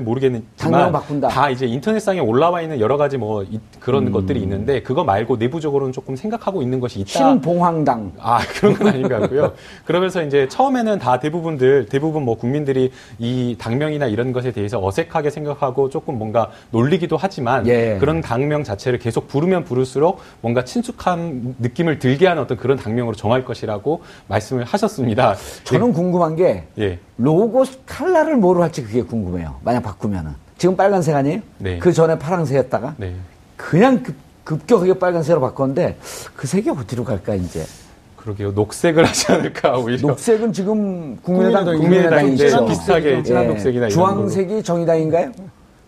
[0.00, 1.26] 모르겠지만 당명 바꾼다.
[1.26, 4.12] 다 이제 인터넷상에 올라와 있는 여러 가지 뭐 이- 그런 음.
[4.12, 7.10] 것들이 있는데 그거 말고 내부적으로는 조금 생각하고 있는 것이 있다.
[7.10, 8.12] 신봉황당.
[8.20, 9.54] 아 그런 건 아닌 것 같고요.
[9.84, 15.88] 그러면서 이제 처음에는 다 대부분들 대부분 뭐 국민들이 이 당명이나 이런 것에 대해서 어색하게 생각하고
[15.90, 17.96] 조금 뭔가 놀리기도 하지만 예.
[17.98, 23.44] 그런 당명 자체를 계속 부르면 부를수록 뭔가 친숙한 느낌을 들게 하는 어떤 그런 당명으로 정할
[23.44, 25.34] 것이라고 말씀을 하셨습니다.
[25.64, 27.00] 저는 궁금한 게 예.
[27.16, 29.56] 로고 칼라를 뭐로 할지 그게 궁금해요.
[29.62, 30.32] 만약 바꾸면은.
[30.58, 31.40] 지금 빨간색 아니에요?
[31.58, 31.78] 네.
[31.78, 33.14] 그 전에 파란색이었다가 네.
[33.56, 35.98] 그냥 급, 급격하게 빨간색으로 바꿨는데
[36.36, 37.64] 그 색이 어디로 갈까 이제.
[38.16, 38.52] 그러게요.
[38.52, 40.08] 녹색을 하지 않을까 오히려.
[40.08, 42.66] 녹색은 지금 국민의당 국민의당이 국민의당인데.
[42.68, 43.48] 비슷하게 진한 예.
[43.48, 45.32] 녹색이나 이런 주황색이 정의당인가요?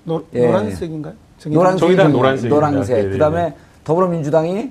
[0.05, 0.47] 노, 예.
[0.47, 1.15] 노란색인가요?
[1.39, 1.59] 정의당?
[1.63, 1.81] 노란색.
[1.81, 2.55] 정의당 노란색입니다.
[2.55, 2.97] 노란색.
[2.97, 3.13] 네네네.
[3.13, 4.71] 그다음에 더불어민주당이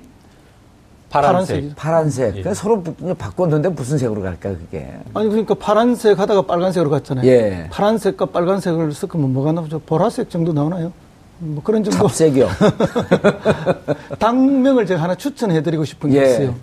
[1.10, 1.76] 파란색.
[1.76, 2.26] 파란색.
[2.28, 2.30] 예.
[2.42, 4.92] 그러니까 서로 부- 바꿨는데 무슨 색으로 갈까 그게.
[5.14, 7.26] 아니 그러니까 파란색 하다가 빨간색으로 갔잖아요.
[7.26, 7.68] 예.
[7.70, 9.78] 파란색과 빨간색을 섞으면 뭐가 나오죠?
[9.80, 10.92] 보라색 정도 나오나요?
[11.38, 11.98] 뭐 그런 정도.
[12.08, 12.48] 잡색이요.
[14.18, 16.30] 당명을 제가 하나 추천해드리고 싶은 게 예.
[16.30, 16.54] 있어요.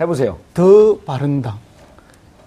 [0.00, 0.38] 해보세요.
[0.52, 1.58] 더 바른 당.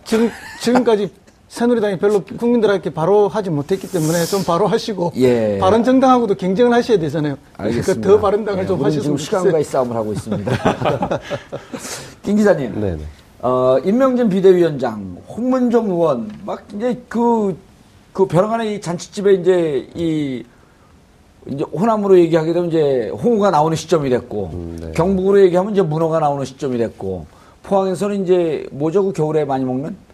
[0.03, 0.29] 지금
[0.61, 1.11] 지금까지
[1.57, 5.57] 새누리당이 별로 국민들에게 바로 하지 못했기 때문에 좀 바로 하시고 예.
[5.57, 7.35] 바른 정당하고도 경쟁을 하셔야 되잖아요.
[7.57, 7.93] 알겠습니다.
[7.93, 9.63] 그러니까 더 바른 당을 예, 좀 우리는 지금 하셨으면 시간과의.
[9.63, 10.51] 싸움을 하고 있습니다.
[12.21, 12.79] 김 기자님.
[12.79, 12.99] 네네.
[13.41, 17.57] 어, 임명진 비대위원장, 홍문종 의원, 막 이제 그,
[18.13, 20.43] 그 벼랑간의 이 잔치집에 이제 이,
[21.47, 24.91] 이제 호남으로 얘기하게 되면 이제 홍우가 나오는 시점이 됐고, 음, 네.
[24.91, 27.25] 경북으로 얘기하면 이제 문어가 나오는 시점이 됐고,
[27.63, 29.03] 포항에서는 이제 뭐죠?
[29.03, 30.06] 그 겨울에 많이 먹는?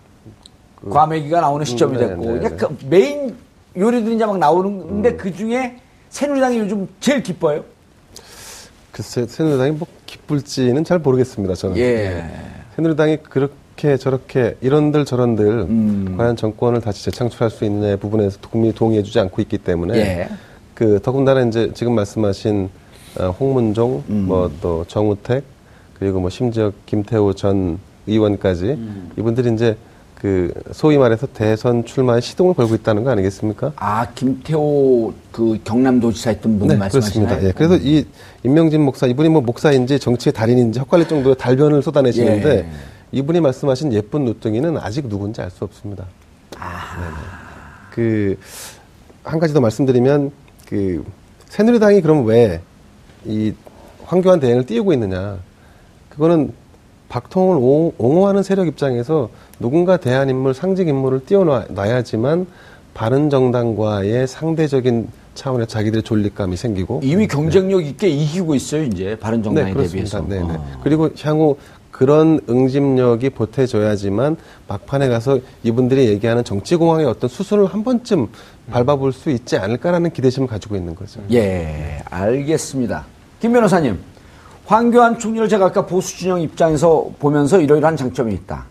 [0.89, 2.55] 과메기가 나오는 시점이 음, 네, 됐고, 네, 이제 네.
[2.57, 3.35] 그 메인
[3.77, 5.77] 요리들이 이제 막 나오는데 그 중에
[6.09, 7.63] 새누리당이 요즘 제일 기뻐요.
[8.91, 11.77] 글쎄, 새누리당이 뭐 기쁠지는 잘 모르겠습니다, 저는.
[11.77, 12.23] 예.
[12.75, 16.15] 새누리당이 그렇게 저렇게 이런들 저런들 음.
[16.17, 20.29] 과연 정권을 다시 재창출할 수 있는 부분에서 국민이 동의해주지 않고 있기 때문에 예.
[20.75, 22.69] 그 더군다나 이제 지금 말씀하신
[23.19, 24.25] 어, 홍문종, 음.
[24.27, 25.43] 뭐또 정우택
[25.97, 29.11] 그리고 뭐 심지어 김태호 전 의원까지 음.
[29.17, 29.77] 이분들이 이제
[30.23, 33.73] 그 소위 말해서 대선 출마에 시동을 걸고 있다는 거 아니겠습니까?
[33.75, 37.27] 아, 김태호 그 경남도지사 했던 분 말씀하시나요?
[37.27, 37.43] 그렇습니다.
[37.45, 37.51] 예.
[37.51, 38.05] 그래서 이
[38.45, 42.65] 임명진 목사 이분이 뭐 목사인지 정치의 달인인지 헛갈릴 정도의 달변을 쏟아내시는데 예.
[43.12, 46.05] 이분이 말씀하신 예쁜 누뚱이는 아직 누군지 알 수 없습니다.
[47.91, 50.31] 그한 가지 더 말씀드리면
[50.69, 51.03] 그
[51.49, 52.62] 새누리당이 그럼 왜
[53.25, 53.53] 이
[54.05, 55.38] 황교안 대행을 띄우고 있느냐?
[56.09, 56.51] 그거는
[57.07, 62.47] 박통을 옹- 옹호하는 세력 입장에서 누군가 대한 인물, 상징 인물을 띄워놔야지만
[62.93, 69.73] 바른 정당과의 상대적인 차원의 자기들의 존립감이 생기고 이미 경쟁력 있게 이기고 있어요, 이제 바른정당에 네,
[69.73, 70.21] 그렇습니다.
[70.21, 70.47] 대비해서.
[70.47, 70.59] 네, 네.
[70.59, 70.79] 어.
[70.83, 71.57] 그리고 향후
[71.89, 74.35] 그런 응집력이 보태져야지만
[74.67, 78.27] 막판에 가서 이분들이 얘기하는 정치공황의 어떤 수순을 한 번쯤
[78.71, 81.21] 밟아볼 수 있지 않을까라는 기대심을 가지고 있는 거죠.
[81.31, 83.05] 예, 알겠습니다.
[83.39, 83.99] 김 변호사님,
[84.65, 88.65] 황교안 총리를 제가 아까 보수 진영 입장에서 보면서 이러이러한 장점이 있다.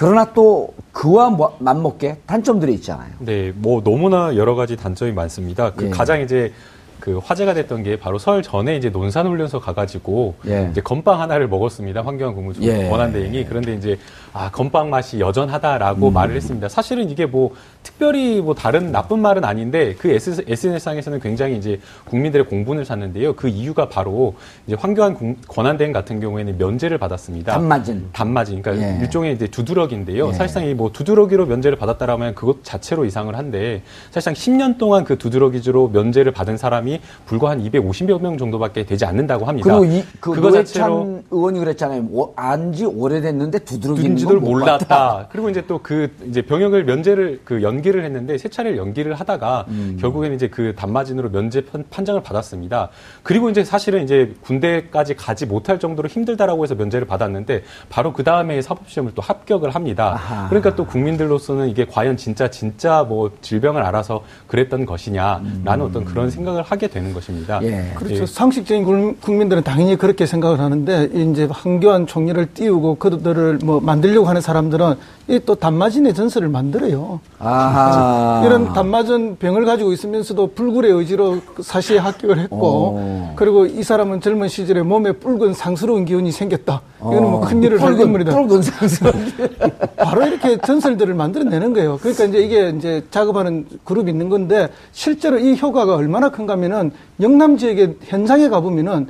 [0.00, 3.10] 그러나 또 그와 뭐- 맞먹게 단점들이 있잖아요.
[3.18, 5.74] 네, 뭐 너무나 여러 가지 단점이 많습니다.
[5.74, 5.90] 그 예.
[5.90, 6.54] 가장 이제
[7.00, 10.68] 그 화제가 됐던 게 바로 설 전에 이제 논산훈련소 가가지고 예.
[10.70, 12.00] 이제 건빵 하나를 먹었습니다.
[12.00, 12.88] 황교안 국무총 예.
[12.88, 13.98] 권한대행이 그런데 이제
[14.32, 16.12] 아 건빵 맛이 여전하다라고 음.
[16.14, 16.68] 말을 했습니다.
[16.68, 22.84] 사실은 이게 뭐 특별히 뭐 다른 나쁜 말은 아닌데 그 SNS상에서는 굉장히 이제 국민들의 공분을
[22.84, 23.34] 샀는데요.
[23.34, 24.34] 그 이유가 바로
[24.66, 27.52] 이제 황교안 국- 권한 대행 같은 경우에는 면제를 받았습니다.
[27.54, 28.08] 단맞은.
[28.12, 28.98] 단맞이, 그러니까 예.
[29.00, 30.28] 일종의 이제 두드러기인데요.
[30.28, 30.32] 예.
[30.32, 35.88] 사실상 이 뭐 두드러기로 면제를 받았다라면 그것 자체로 이상을 한데 사실상 10년 동안 그 두드러기로
[35.88, 39.76] 면제를 받은 사람이 불과 한 250여 명 정도밖에 되지 않는다고 합니다.
[39.76, 42.06] 그리고 이, 그 그거 자체로 의원이 그랬잖아요.
[42.12, 44.78] 오- 안지 오래됐는데 두드러기 는 건못 몰랐다.
[44.86, 45.28] 봤다.
[45.30, 49.96] 그리고 이제 또 그 이제 병역을 면제를 그 연기를 했는데 세 차례를 연기를 하다가 음.
[50.00, 52.90] 결국에는 이제 그 단마진으로 면제 판- 판정을 받았습니다.
[53.22, 58.60] 그리고 이제 사실은 이제 군대까지 가지 못할 정도로 힘들다라고 해서 면제를 받았는데 바로 그 다음에
[58.62, 60.12] 사법시험을 또 합격을 합니다.
[60.14, 60.48] 아하.
[60.48, 66.62] 그러니까 또 국민들로서는 이게 과연 진짜 진짜 뭐 질병을 알아서 그랬던 것이냐라는 어떤 그런 생각을
[66.62, 67.58] 하게 되는 것입니다.
[67.60, 67.64] 음.
[67.64, 67.92] 예.
[67.96, 68.26] 그렇죠.
[68.26, 74.28] 상식적인 국- 국민들은 당연히 그렇게 생각을 하는데 이제 황교안 총리를 띄우고 그들을 뭐 만들 려고
[74.28, 74.94] 하는 사람들은
[75.28, 77.20] 이 또 단마진의 전설을 만들어요.
[77.38, 78.42] 아하.
[78.44, 83.32] 이런 단마전 병을 가지고 있으면서도 불굴의 의지로 그 사시에 합격을 했고, 오.
[83.36, 86.82] 그리고 이 사람은 젊은 시절에 몸에 붉은 상스러운 기운이 생겼다.
[87.00, 87.40] 이거는 뭐 어.
[87.48, 88.32] 큰일을 할 인물이다.
[88.32, 89.14] 붉은 상스러운
[89.96, 91.98] 바로 이렇게 전설들을 만들어내는 거예요.
[91.98, 97.56] 그러니까 이제 이게 이제 작업하는 그룹이 있는 건데 실제로 이 효과가 얼마나 큰가 하면은 영남
[97.56, 99.08] 지역의 현장에 가보면은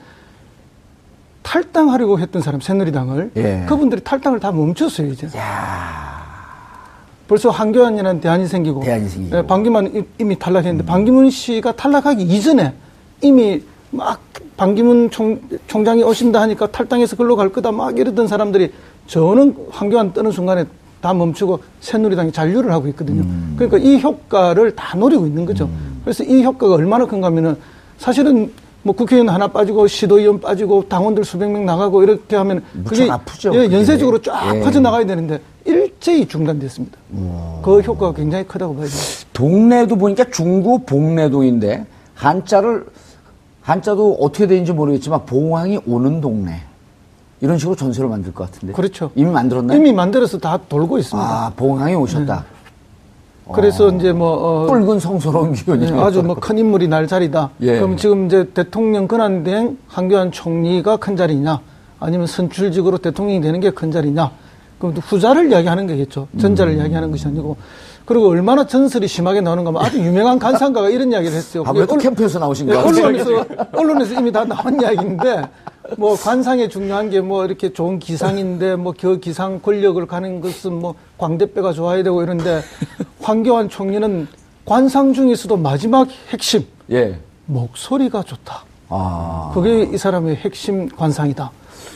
[1.42, 3.64] 탈당하려고 했던 사람 새누리당을 예.
[3.68, 5.28] 그분들이 탈당을 다 멈췄어요 이제.
[7.28, 9.36] 벌써 한교안이라는 대안이 생기고, 대안이 생기고.
[9.38, 12.74] 예, 반기문 이- 이미 탈락했는데 반기문 씨가 탈락하기 이전에
[13.22, 14.20] 이미 막
[14.56, 18.72] 반기문 총, 총장이 오신다 하니까 탈당해서 글로 갈 거다 막 이러던 사람들이
[19.06, 20.64] 저는 한교안 뜨는 순간에
[21.00, 23.22] 다 멈추고 새누리당이 잔류를 하고 있거든요.
[23.22, 23.54] 음.
[23.56, 25.70] 그러니까 이 효과를 다 노리고 있는 거죠.
[26.04, 27.56] 그래서 이 효과가 얼마나 큰가 하면은
[27.96, 33.54] 사실은 뭐 국회의원 하나 빠지고 시도의원 빠지고 당원들 수백 명 나가고 이렇게 하면 무척 아프죠,
[33.54, 33.76] 예, 그게.
[33.76, 34.60] 연쇄적으로 쫙 예.
[34.60, 36.96] 퍼져 나가야 되는데 일제히 중단됐습니다.
[37.62, 38.96] 그 효과가 굉장히 크다고 봐야죠.
[39.32, 42.86] 동네도 보니까 중구 봉내동인데 한자를
[43.62, 46.62] 한자도 어떻게 되는지 모르겠지만 봉황이 오는 동네
[47.42, 48.72] 이런 식으로 전설을 만들 것 같은데.
[48.72, 49.10] 그렇죠.
[49.14, 49.78] 이미 만들었나요?
[49.78, 51.28] 이미 만들어서 다 돌고 있습니다.
[51.28, 52.44] 아 봉황이 오셨다.
[53.52, 57.50] 그래서 이제 뭐 어, 붉은 성스러운 기운이 예, 아주 뭐 큰 인물이 날 자리다.
[57.62, 57.76] 예.
[57.78, 61.60] 그럼 지금 이제 대통령 권한대행 한교안 총리가 큰 자리냐,
[61.98, 64.30] 아니면 선출직으로 대통령이 되는 게 큰 자리냐.
[64.78, 66.28] 그럼 또 후자를 이야기하는 거겠죠.
[66.40, 66.78] 전자를 음.
[66.78, 67.56] 이야기하는 것이 아니고.
[68.06, 71.62] 그리고 얼마나 전설이 심하게 나오는가 하면 아주 유명한 간상가가 이런 이야기를 했어요.
[71.66, 73.06] 아무래도 캠프에서 나오신 예, 거 같아요.
[73.06, 73.30] 언론에서,
[73.72, 75.42] 언론에서 이미 다 나온 이야기인데,
[75.96, 80.94] 뭐, 관상에 중요한 게 뭐, 이렇게 좋은 기상인데, 뭐, 그 기상 권력을 가는 것은 뭐,
[81.18, 82.62] 광대뼈가 좋아야 되고 이런데,
[83.20, 84.28] 황교안 총리는
[84.64, 87.18] 관상 중에서도 마지막 핵심, 예.
[87.46, 88.64] 목소리가 좋다.
[88.88, 89.50] 아.
[89.54, 91.50] 그게 이 사람의 핵심 관상이다.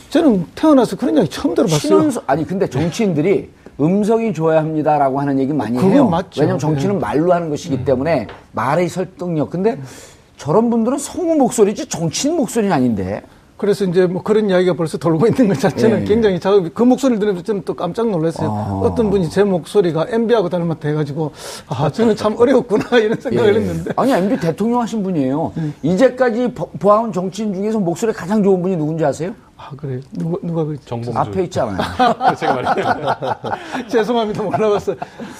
[0.09, 1.79] 저는 태어나서 그런 이야기 처음 들어봤어요.
[1.79, 3.49] 신원수 아니 근데 정치인들이
[3.81, 6.07] 음성이 좋아야 합니다라고 하는 얘기 많이 해요.
[6.07, 6.41] 맞죠.
[6.41, 6.99] 왜냐면 정치는 예.
[6.99, 9.49] 말로 하는 것이기 때문에 말의 설득력.
[9.49, 9.77] 근데
[10.37, 13.21] 저런 분들은 성우 목소리지 정치인 목소리는 아닌데.
[13.57, 16.05] 그래서 이제 뭐 그런 이야기가 벌써 돌고 있는 것 자체는 예, 예.
[16.05, 18.49] 굉장히 작업이 그 목소리를 들으면서 저는 또 깜짝 놀랐어요.
[18.51, 18.81] 아.
[18.83, 21.31] 어떤 분이 제 목소리가 MB하고 닮았다 해가지고
[21.67, 23.59] 아 저는 참 어려웠구나 이런 생각을 예.
[23.59, 25.53] 했는데 아니 MB 대통령 하신 분이에요.
[25.83, 29.33] 이제까지 보- 보아온 정치인 중에서 목소리 가장 좋은 분이 누군지 아세요?
[29.57, 31.17] 아 그래요 누가 누가 그랬지 정봉주.
[31.17, 31.77] 앞에 있잖아요.
[32.37, 32.85] 제가 말해요.
[33.87, 34.95] 죄송합니다 몰라봤어요.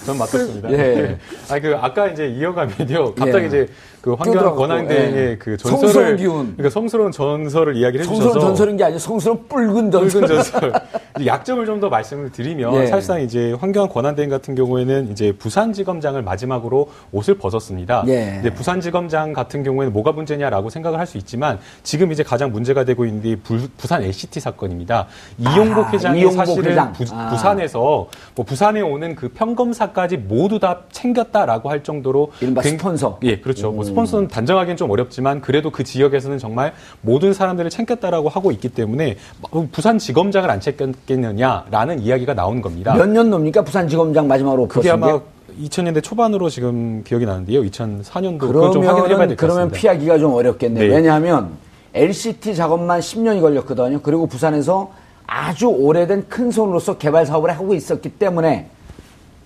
[0.06, 0.72] 전 맞췄습니다.
[0.72, 1.18] 예.
[1.50, 3.16] 아니 그 아까 이제 이어가면요.
[3.16, 3.48] 갑자기 예.
[3.48, 3.68] 이제
[4.02, 5.38] 그 황교안 권한대행의 예.
[5.38, 6.44] 그 성스러운 전설을 기운.
[6.54, 10.10] 그러니까 성스러운 전설을 이야기를 해주셔서 성스러운 전설인 게 아니고 성스러운 붉은 전설.
[10.22, 10.74] 붉은 전설.
[11.18, 12.86] 이제 약점을 좀 더 말씀을 드리면 예.
[12.88, 18.04] 사실상 이제 황교안 권한대행 같은 경우에는 이제 부산지검장을 마지막으로 옷을 벗었습니다.
[18.08, 18.40] 예.
[18.42, 23.06] 근데 부산지검장 같은 경우에는 뭐가 문제냐라고 생각을 할 수 있지만 지금 이제 가장 문제가 되고
[23.06, 25.08] 있는 게 부, 산 LCT 사건입니다.
[25.40, 26.94] 이용복 아, 회장이 이용복 사실은 회장.
[26.94, 27.36] 부, 아.
[27.36, 28.08] 산에서뭐
[28.46, 33.20] 부산에 오는 그 평검사까지 모두 다 챙겼다라고 할 정도로 이른바 굉- 스폰서.
[33.24, 33.72] 예, 그렇죠.
[33.72, 39.18] 뭐 스폰서는 단정하기는 좀 어렵지만 그래도 그 지역에서는 정말 모든 사람들을 챙겼다라고 하고 있기 때문에
[39.52, 42.94] 뭐 부산 지검장을 안 챙겼겠느냐라는 이야기가 나오는 겁니다.
[42.96, 43.64] 몇 년도입니까?
[43.64, 45.24] 부산 지검장 마지막으로 그게 아마 게?
[45.64, 47.62] 2000년대 초반으로 지금 기억이 나는데요.
[47.62, 49.80] 2004년도 그걸 좀 확인해 봐야 그러면 될것 그러면 같습니다.
[49.80, 50.86] 피하기가 좀 어렵겠네요.
[50.90, 50.94] 네.
[50.96, 51.52] 왜냐하면
[51.96, 54.02] LCT 작업만 10년이 걸렸거든요.
[54.02, 54.92] 그리고 부산에서
[55.26, 58.70] 아주 오래된 큰 손으로서 개발 사업을 하고 있었기 때문에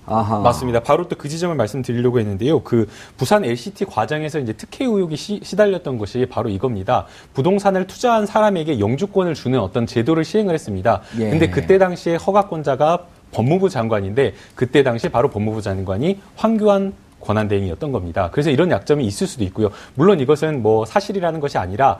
[0.07, 0.39] 아하.
[0.39, 0.79] 맞습니다.
[0.79, 2.61] 바로 또 그 지점을 말씀드리려고 했는데요.
[2.63, 7.05] 그 부산 LCT 과정에서 이제 특혜 의혹이 시, 시달렸던 것이 바로 이겁니다.
[7.35, 11.01] 부동산을 투자한 사람에게 영주권을 주는 어떤 제도를 시행을 했습니다.
[11.19, 11.29] 예.
[11.29, 18.29] 근데 그때 당시에 허가권자가 법무부 장관인데 그때 당시 바로 법무부 장관이 황교안 권한 대행이었던 겁니다.
[18.31, 19.69] 그래서 이런 약점이 있을 수도 있고요.
[19.95, 21.99] 물론 이것은 뭐 사실이라는 것이 아니라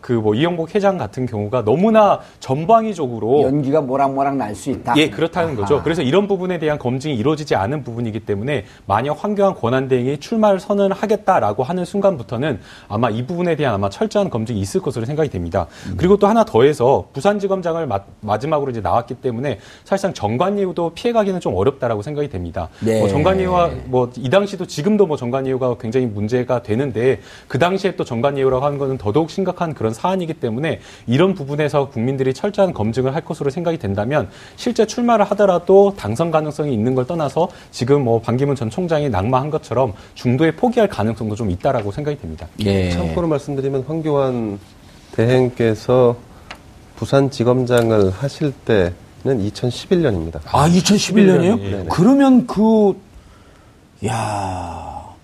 [0.00, 4.94] 그뭐 이영복 회장 같은 경우가 너무나 전방위적으로 연기가 모락모락 날 수 있다.
[4.98, 5.76] 예, 그렇다는 거죠.
[5.76, 5.82] 아하.
[5.82, 11.62] 그래서 이런 부분에 대한 검증이 이루어지지 않은 부분이기 때문에 만약 황교안 권한 대행이 출마를 선언하겠다라고
[11.62, 15.66] 하는 순간부터는 아마 이 부분에 대한 아마 철저한 검증이 있을 것으로 생각이 됩니다.
[15.88, 15.94] 음.
[15.96, 22.02] 그리고 또 하나 더해서 부산지검장을 마, 마지막으로 이제 나왔기 때문에 사실상 정관예우도 피해가기는 좀 어렵다라고
[22.02, 22.68] 생각이 됩니다.
[22.80, 23.00] 네.
[23.00, 28.04] 뭐 정관예우와 뭐 이 당시 도 지금도 뭐 정관예우가 굉장히 문제가 되는데 그 당시에 또
[28.04, 33.50] 정관예우라고 하는 것은 더더욱 심각한 그런 사안이기 때문에 이런 부분에서 국민들이 철저한 검증을 할 것으로
[33.50, 39.08] 생각이 된다면 실제 출마를 하더라도 당선 가능성이 있는 걸 떠나서 지금 뭐 반기문 전 총장이
[39.08, 42.46] 낙마한 것처럼 중도에 포기할 가능성도 좀 있다라고 생각이 됩니다.
[42.60, 42.90] 예.
[42.90, 44.58] 참고로 말씀드리면 황교안
[45.12, 46.16] 대행께서
[46.96, 48.92] 부산지검장을 하실 때는
[49.24, 50.40] 2011년입니다.
[50.46, 51.60] 아, 2011년이에요?
[51.60, 51.86] 네, 네.
[51.90, 52.96] 그러면 그,
[54.06, 55.14] 야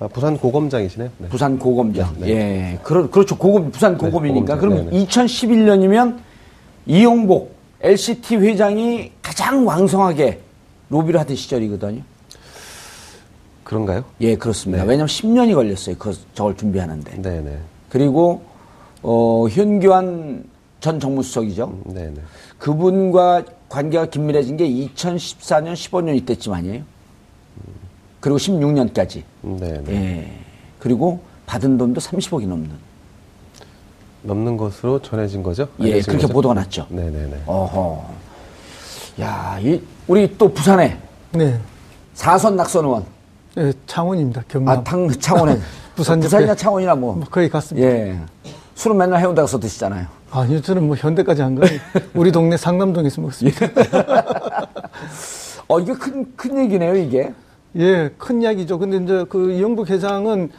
[0.00, 1.10] 아, 부산 고검장이시네요.
[1.18, 1.28] 네.
[1.28, 2.14] 부산 고검장.
[2.18, 2.28] 네.
[2.28, 2.78] 예.
[2.82, 3.36] 그렇, 그렇죠.
[3.36, 4.54] 고검, 부산 고검이니까.
[4.54, 4.58] 고검장.
[4.58, 5.06] 그럼 네, 네.
[5.06, 6.18] 2011년이면
[6.86, 10.40] 이용복 LCT 회장이 가장 왕성하게
[10.88, 12.02] 로비를 하던 시절이거든요.
[13.64, 14.04] 그런가요?
[14.22, 14.82] 예, 그렇습니다.
[14.84, 14.88] 네.
[14.90, 15.96] 왜냐하면 10년이 걸렸어요.
[15.98, 17.20] 그 저걸 준비하는데.
[17.22, 17.58] 네네.
[17.90, 18.42] 그리고
[19.02, 20.44] 어, 현교안
[20.80, 21.78] 전 정무수석이죠.
[21.86, 22.14] 네네.
[22.58, 26.82] 그분과 관계가 긴밀해진 게 2014년, 15년 이때쯤 아니에요?
[28.20, 29.22] 그리고 16년까지.
[29.42, 29.84] 네네.
[29.92, 30.38] 예.
[30.78, 32.70] 그리고 받은 돈도 30억이 넘는.
[34.22, 35.68] 넘는 것으로 전해진 거죠?
[35.80, 36.28] 예, 그렇게 거죠?
[36.28, 36.86] 보도가 났죠.
[36.90, 37.42] 네네네.
[37.46, 38.04] 어허.
[39.20, 40.98] 야, 이, 우리 또 부산에
[41.32, 41.58] 네.
[42.14, 43.04] 사선 낙선 의원.
[43.56, 44.42] 예, 창원입니다.
[44.48, 44.78] 경남.
[44.78, 45.58] 아, 당, 창원에.
[45.96, 46.54] 부산 부산이나.
[46.54, 47.14] 창원이나 뭐.
[47.14, 47.88] 뭐 거의 같습니다.
[47.88, 48.18] 예.
[48.74, 50.06] 술은 맨날 해운대 가서 드시잖아요.
[50.30, 51.80] 아니요, 저는 뭐 현대까지 한 거예요.
[52.14, 53.66] 우리 동네 상남동에서 먹습니다.
[55.66, 57.32] 어, 이게 큰, 큰 얘기네요, 이게.
[57.76, 58.78] 예, 큰 이야기죠.
[58.78, 60.50] 근데 이제 그 이영복 회장은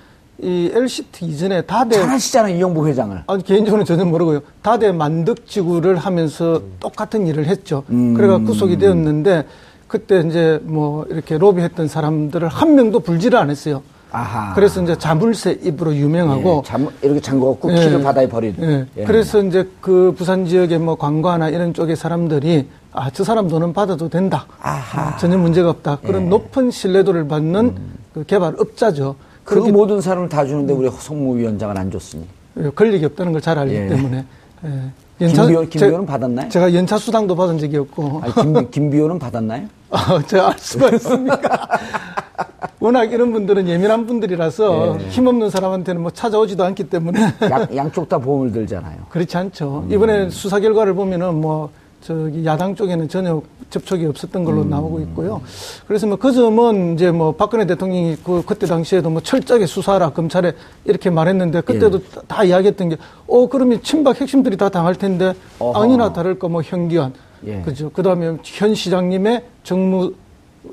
[0.41, 3.23] 이 LCT 이전에 다대 잘 아시잖아요, 이영복 회장을.
[3.27, 4.41] 아니, 개인적으로는 전혀 모르고요.
[4.61, 7.83] 다대 만덕지구를 하면서 똑같은 일을 했죠.
[7.89, 8.13] 음.
[8.15, 9.45] 그래가 구속이 되었는데
[9.87, 13.83] 그때 이제 뭐 이렇게 로비했던 사람들을 한 명도 불지를 안 했어요.
[14.11, 14.53] 아하.
[14.53, 17.75] 그래서 이제 자물쇠 입으로 유명하고 예, 잠, 이렇게 잠궈갖고 예.
[17.75, 18.55] 키를 바다에 버린.
[18.59, 18.85] 예.
[18.97, 19.03] 예.
[19.05, 24.09] 그래서 이제 그 부산 지역의 뭐 관과나 이런 쪽의 사람들이 아, 저 사람 돈은 받아도
[24.09, 24.45] 된다.
[24.61, 25.01] 아하.
[25.01, 25.07] 예.
[25.07, 25.13] 음.
[25.13, 25.99] 아, 전혀 문제가 없다.
[26.05, 27.75] 그런 높은 신뢰도를 받는
[28.13, 29.15] 그 개발업자죠.
[29.45, 32.25] 그 그렇기 모든 사람을 다 주는데 우리 성무위원장은 안 줬으니.
[32.59, 33.87] 예, 권력이 없다는 걸 잘 알기 예.
[33.87, 34.25] 때문에.
[34.65, 34.91] 예.
[35.27, 36.49] 김비호, 김비호는 제- 받았나요?
[36.49, 38.21] 제가 연차 수당도 받은 적이 없고.
[38.23, 39.67] 아니, 김, 김비호는 받았나요?
[39.91, 41.67] 아, 제가 알 수가 있습니까?
[42.81, 45.07] 워낙 이런 분들은 예민한 분들이라서 예.
[45.09, 48.97] 힘없는 사람한테는 뭐 찾아오지도 않기 때문에 양, 양쪽 다 보험을 들잖아요.
[49.09, 49.83] 그렇지 않죠.
[49.87, 49.93] 음.
[49.93, 51.69] 이번에 수사 결과를 보면은 뭐
[52.01, 53.39] 저기 야당 쪽에는 전혀
[53.69, 54.45] 접촉이 없었던 음.
[54.45, 55.41] 걸로 나오고 있고요.
[55.87, 60.53] 그래서 뭐 그 점은 이제 뭐 박근혜 대통령이 그 그때 당시에도 뭐 철저하게 수사하라 검찰에
[60.85, 62.15] 이렇게 말했는데 그때도 예.
[62.15, 65.79] 다, 다 이야기했던 게 어 그러면 친박 핵심들이 다 당할 텐데 어허.
[65.83, 67.13] 아니나 다를까 뭐 현기환
[67.45, 67.61] 예.
[67.61, 67.91] 그죠.
[67.91, 70.13] 그다음에 현 시장님의 정무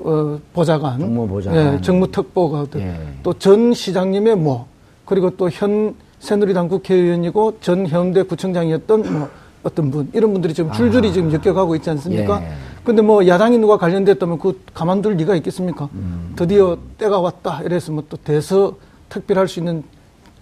[0.01, 1.73] 어, 보좌관, 정무보좌관.
[1.75, 2.95] 예, 정무특보가 예.
[3.23, 4.67] 또전 시장님의 뭐
[5.05, 9.29] 그리고 또 현 새누리당 국회의원이고 전 해운대 구청장이었던 뭐
[9.63, 12.41] 어떤 분 이런 분들이 지금 줄줄이 지금 엮여가고 있지 않습니까?
[12.43, 12.49] 예.
[12.83, 15.89] 근데 뭐 야당이 누가 관련됐다면 그 가만둘 리가 있겠습니까?
[15.93, 16.33] 음.
[16.35, 18.75] 드디어 때가 왔다 이래서 뭐 또 대서
[19.09, 19.83] 특별할 수 있는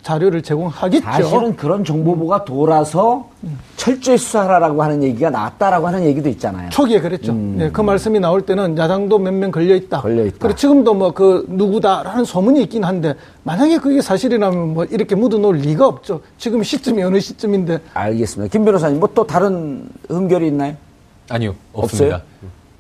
[0.08, 1.04] 자료를 제공하겠죠.
[1.06, 3.28] 사실은 그런 정보보가 돌아서
[3.76, 6.70] 철저히 수사하라고 하는 얘기가 나왔다라고 하는 얘기도 있잖아요.
[6.70, 7.34] 초기에 그랬죠.
[7.34, 9.98] 네, 그 말씀이 나올 때는 야당도 몇 명 걸려 있다.
[9.98, 10.02] 음.
[10.04, 10.38] 걸려 있다.
[10.40, 15.86] 그리고 지금도 뭐 그 누구다라는 소문이 있긴 한데 만약에 그게 사실이라면 뭐 이렇게 묻어놓을 리가
[15.86, 16.22] 없죠.
[16.38, 18.50] 지금 시점이 어느 시점인데 알겠습니다.
[18.52, 20.76] 김 변호사님, 뭐 또 다른 흠결이 있나요?
[21.30, 22.14] 아니요, 없어요?
[22.14, 22.22] 없습니다.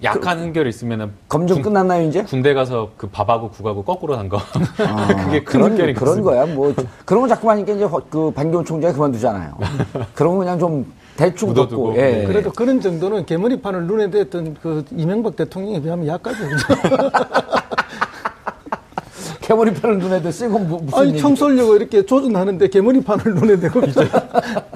[0.03, 2.21] 약한 흥결 있으면은 검증 군- 끝났나요, 이제?
[2.23, 4.37] 군대 가서 그 밥하고 국하고 거꾸로 한 거.
[4.37, 6.21] 아, 그게 큰 그런, 것 그런.
[6.21, 6.45] 거야.
[6.45, 9.57] 뭐, 그런 거 자꾸 하니까 이제 허- 그 반기문 총장이 그만두잖아요.
[10.13, 11.87] 그런 거 그냥 좀 대충 묻어두고.
[11.87, 11.97] 덮고.
[11.99, 12.11] 예.
[12.11, 12.25] 네.
[12.25, 16.37] 그래도 그런 정도는 개머리판을 눈에 댔던 그 이명박 대통령에 비하면 약하죠.
[16.47, 16.67] 그죠?
[19.41, 21.19] 개머리판을 눈에 대 쓰고 무- 무슨 아니 얘기?
[21.19, 23.81] 청소하려고 이렇게 조준하는데 개머리판을 눈에 대고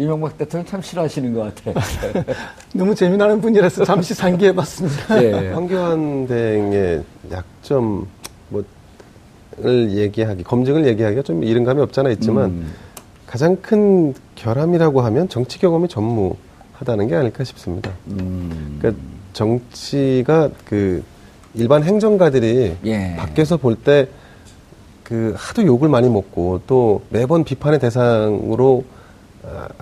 [0.00, 1.78] 이명박 대통령 참 싫어하시는 것 같아.
[2.72, 5.22] 너무 재미나는 분이라서 잠시 상기해봤습니다.
[5.22, 5.48] 예.
[5.52, 8.06] 황교안 대행의 약점
[8.48, 12.72] 뭐를 얘기하기 검증을 얘기하기가 좀 이른 감이 없잖아 있지만 음.
[13.26, 17.90] 가장 큰 결함이라고 하면 정치 경험이 전무하다는 게 아닐까 싶습니다.
[18.06, 18.78] 음.
[18.80, 19.02] 그러니까
[19.34, 21.04] 정치가 그
[21.52, 23.16] 일반 행정가들이 예.
[23.18, 24.08] 밖에서 볼때
[25.02, 28.99] 그 하도 욕을 많이 먹고 또 매번 비판의 대상으로 아,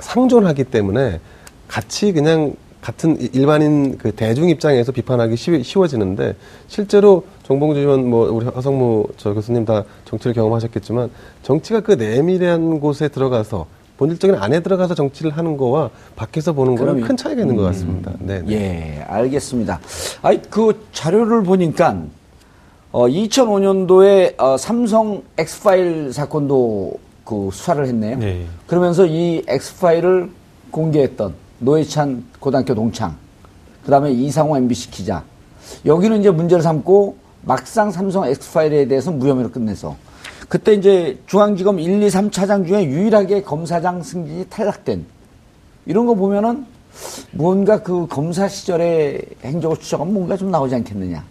[0.01, 1.21] 상존하기 때문에
[1.67, 6.37] 같이 그냥 같은 이- 일반인 그 대중 입장에서 비판하기 쉬, 쉬워지는데
[6.69, 11.11] 실제로 정봉주 의원 뭐 우리 허성무 저 교수님 다 정치를 경험하셨겠지만
[11.43, 13.67] 정치가 그 내밀한 곳에 들어가서
[13.97, 17.01] 본질적인 안에 들어가서 정치를 하는 거와 밖에서 보는 거는.
[17.01, 18.13] 큰 차이가 있는 것 같습니다.
[18.21, 18.41] 네.
[18.47, 18.53] 네.
[18.55, 19.81] 예, 알겠습니다.
[20.23, 22.05] 아이, 그 자료를 보니까,
[22.93, 26.97] 어, 2005년도에 어, 삼성 엑스파일 사건도
[27.29, 28.19] 그 수사를 했네요.
[28.19, 28.47] 네.
[28.67, 30.31] 그러면서 이 엑스파일을
[30.71, 33.17] 공개했던 노회찬 고등학교 동창,
[33.85, 35.23] 그 다음에 이상호 MBC 기자.
[35.85, 39.97] 여기는 이제 문제를 삼고 막상 삼성 엑스파일에 대해서 무혐의로 끝내서
[40.49, 45.05] 그때 이제 중앙지검 1, 2, 3차장 중에 유일하게 검사장 승진이 탈락된
[45.85, 46.65] 이런 거 보면은
[47.33, 51.23] 뭔가 그 검사 시절의 행적을 추적하면 뭔가 좀 나오지 않겠느냐.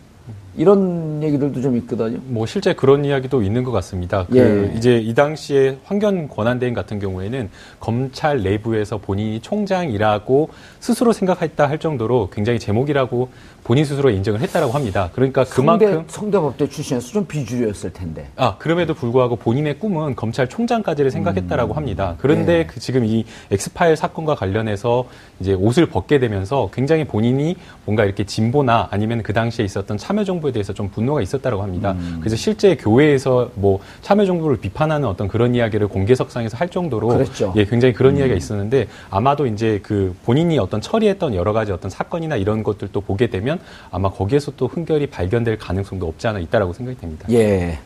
[0.57, 2.19] 이런 얘기들도 좀 있거든요.
[2.25, 4.25] 뭐 실제 그런 이야기도 있는 것 같습니다.
[4.25, 4.77] 그 예.
[4.77, 7.49] 이제 이 당시에 황교안 권한 대행 같은 경우에는
[7.79, 10.49] 검찰 내부에서 본인이 총장이라고
[10.79, 13.29] 스스로 생각했다 할 정도로 굉장히 제목이라고
[13.67, 15.09] 본인 스스로 인정을 했다라고 합니다.
[15.13, 18.29] 그러니까 그만큼 성대, 성대 법대 출신에서 좀 비주류였을 텐데.
[18.37, 22.15] 아, 그럼에도 불구하고 본인의 꿈은 검찰총장까지를 생각했다라고 합니다.
[22.17, 22.65] 그런데 네.
[22.65, 25.09] 그 지금 이 엑스파일 사건과 관련해서
[25.41, 30.71] 이제 옷을 벗게 되면서 굉장히 본인이 뭔가 이렇게 진보나 아니면 그 당시에 있었던 참여정부에 대해서
[30.71, 31.93] 좀 분노가 있었다고 합니다.
[32.21, 37.51] 그래서 실제 교회에서 뭐 참여정부를 비판하는 어떤 그런 이야기를 공개석상에서 할 정도로 그랬죠.
[37.57, 42.37] 예, 굉장히 그런 이야기가 있었는데 아마도 이제 그 본인이 어떤 처리했던 여러 가지 어떤 사건이나
[42.37, 43.56] 이런 것들도 보게 되면
[43.91, 47.27] 아마 거기에서 또 흠결이 발견될 가능성도 없지 않아 있다라고 생각이 됩니다.
[47.31, 47.79] 예.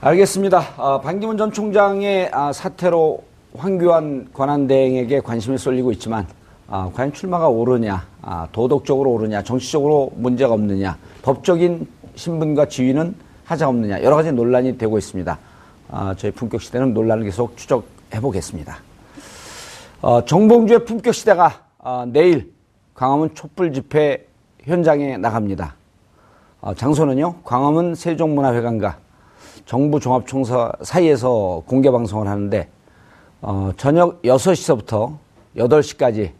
[0.00, 0.74] 알겠습니다.
[0.76, 3.24] 아, 반기문 전 총장의 아, 사태로
[3.56, 6.26] 황교안 권한대행에게 관심이 쏠리고 있지만
[6.68, 13.14] 아, 과연 출마가 옳으냐, 아, 도덕적으로 옳으냐, 정치적으로 문제가 없느냐, 법적인 신분과 지위는
[13.44, 15.38] 하자 없느냐 여러 가지 논란이 되고 있습니다.
[15.88, 18.78] 아, 저희 품격 시대는 논란을 계속 추적해 보겠습니다.
[20.02, 22.52] 어, 정봉주의 품격 시대가 어, 내일
[22.94, 24.25] 광화문 촛불 집회
[24.66, 25.76] 현장에 나갑니다.
[26.60, 28.98] 어, 장소는요, 광화문 세종문화회관과
[29.64, 32.68] 정부 종합총사 사이에서 공개 방송을 하는데,
[33.42, 35.16] 어, 저녁 6시서부터
[35.56, 36.32] 8시까지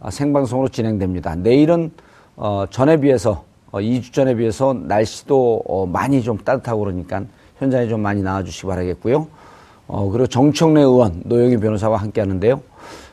[0.00, 1.36] 어, 생방송으로 진행됩니다.
[1.36, 1.92] 내일은
[2.36, 7.22] 어, 전에 비해서, 어, 2주 전에 비해서 날씨도 어, 많이 좀 따뜻하고 그러니까
[7.58, 9.28] 현장에 좀 많이 나와주시기 바라겠고요.
[9.86, 12.60] 어, 그리고 정청래 의원, 노영희 변호사와 함께 하는데요.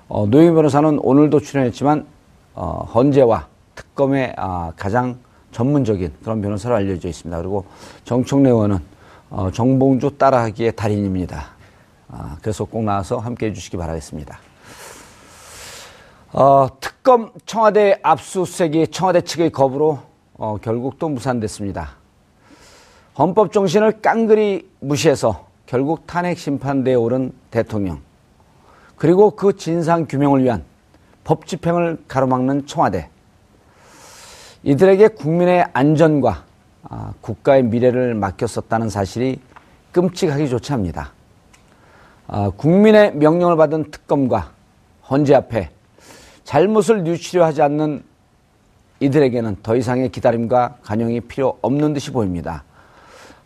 [0.07, 2.07] 어, 노영희 변호사는 오늘도 출연했지만,
[2.55, 3.47] 어, 헌재와
[3.97, 5.17] 특검의 아, 가장
[5.51, 7.35] 전문적인 그런 변호사로 알려져 있습니다.
[7.39, 7.65] 그리고
[8.05, 8.77] 정청래 의원은
[9.31, 11.45] 어, 정봉주 따라하기의 달인입니다.
[12.09, 14.39] 아, 그래서 꼭 나와서 함께 해주시기 바라겠습니다.
[16.33, 19.99] 어, 특검 청와대 압수수색이 청와대 측의 거부로
[20.35, 21.95] 어, 결국 또 무산됐습니다.
[23.17, 27.99] 헌법 정신을 깡그리 무시해서 결국 탄핵 심판대에 오른 대통령
[28.95, 30.63] 그리고 그 진상 규명을 위한
[31.23, 33.09] 법 집행을 가로막는 청와대
[34.67, 36.43] 이들에게 국민의 안전과
[36.83, 39.39] 아, 국가의 미래를 맡겼었다는 사실이
[39.93, 41.13] 끔찍하기 조차 합니다.
[42.27, 44.51] 아, 국민의 명령을 받은 특검과
[45.09, 45.69] 헌재 앞에
[46.43, 48.03] 잘못을 뉘우치려 하지 않는
[48.99, 52.65] 이들에게는 더 이상의 기다림과 간용이 필요 없는 듯이 보입니다.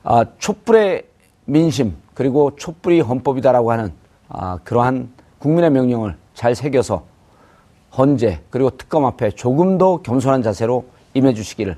[0.01, 1.03] 아, 촛불의
[1.45, 3.93] 민심 그리고 촛불이 헌법이다라고 하는
[4.27, 7.05] 아, 그러한 국민의 명령을 잘 새겨서
[7.95, 10.83] 헌재 그리고 특검 앞에 조금 더 겸손한 자세로
[11.13, 11.77] 임해주시기를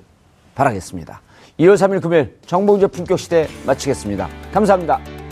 [0.55, 1.21] 바라겠습니다.
[1.59, 4.27] 2월 3일 금요일 정봉재 품격시대 마치겠습니다.
[4.51, 5.22] 감사합니다.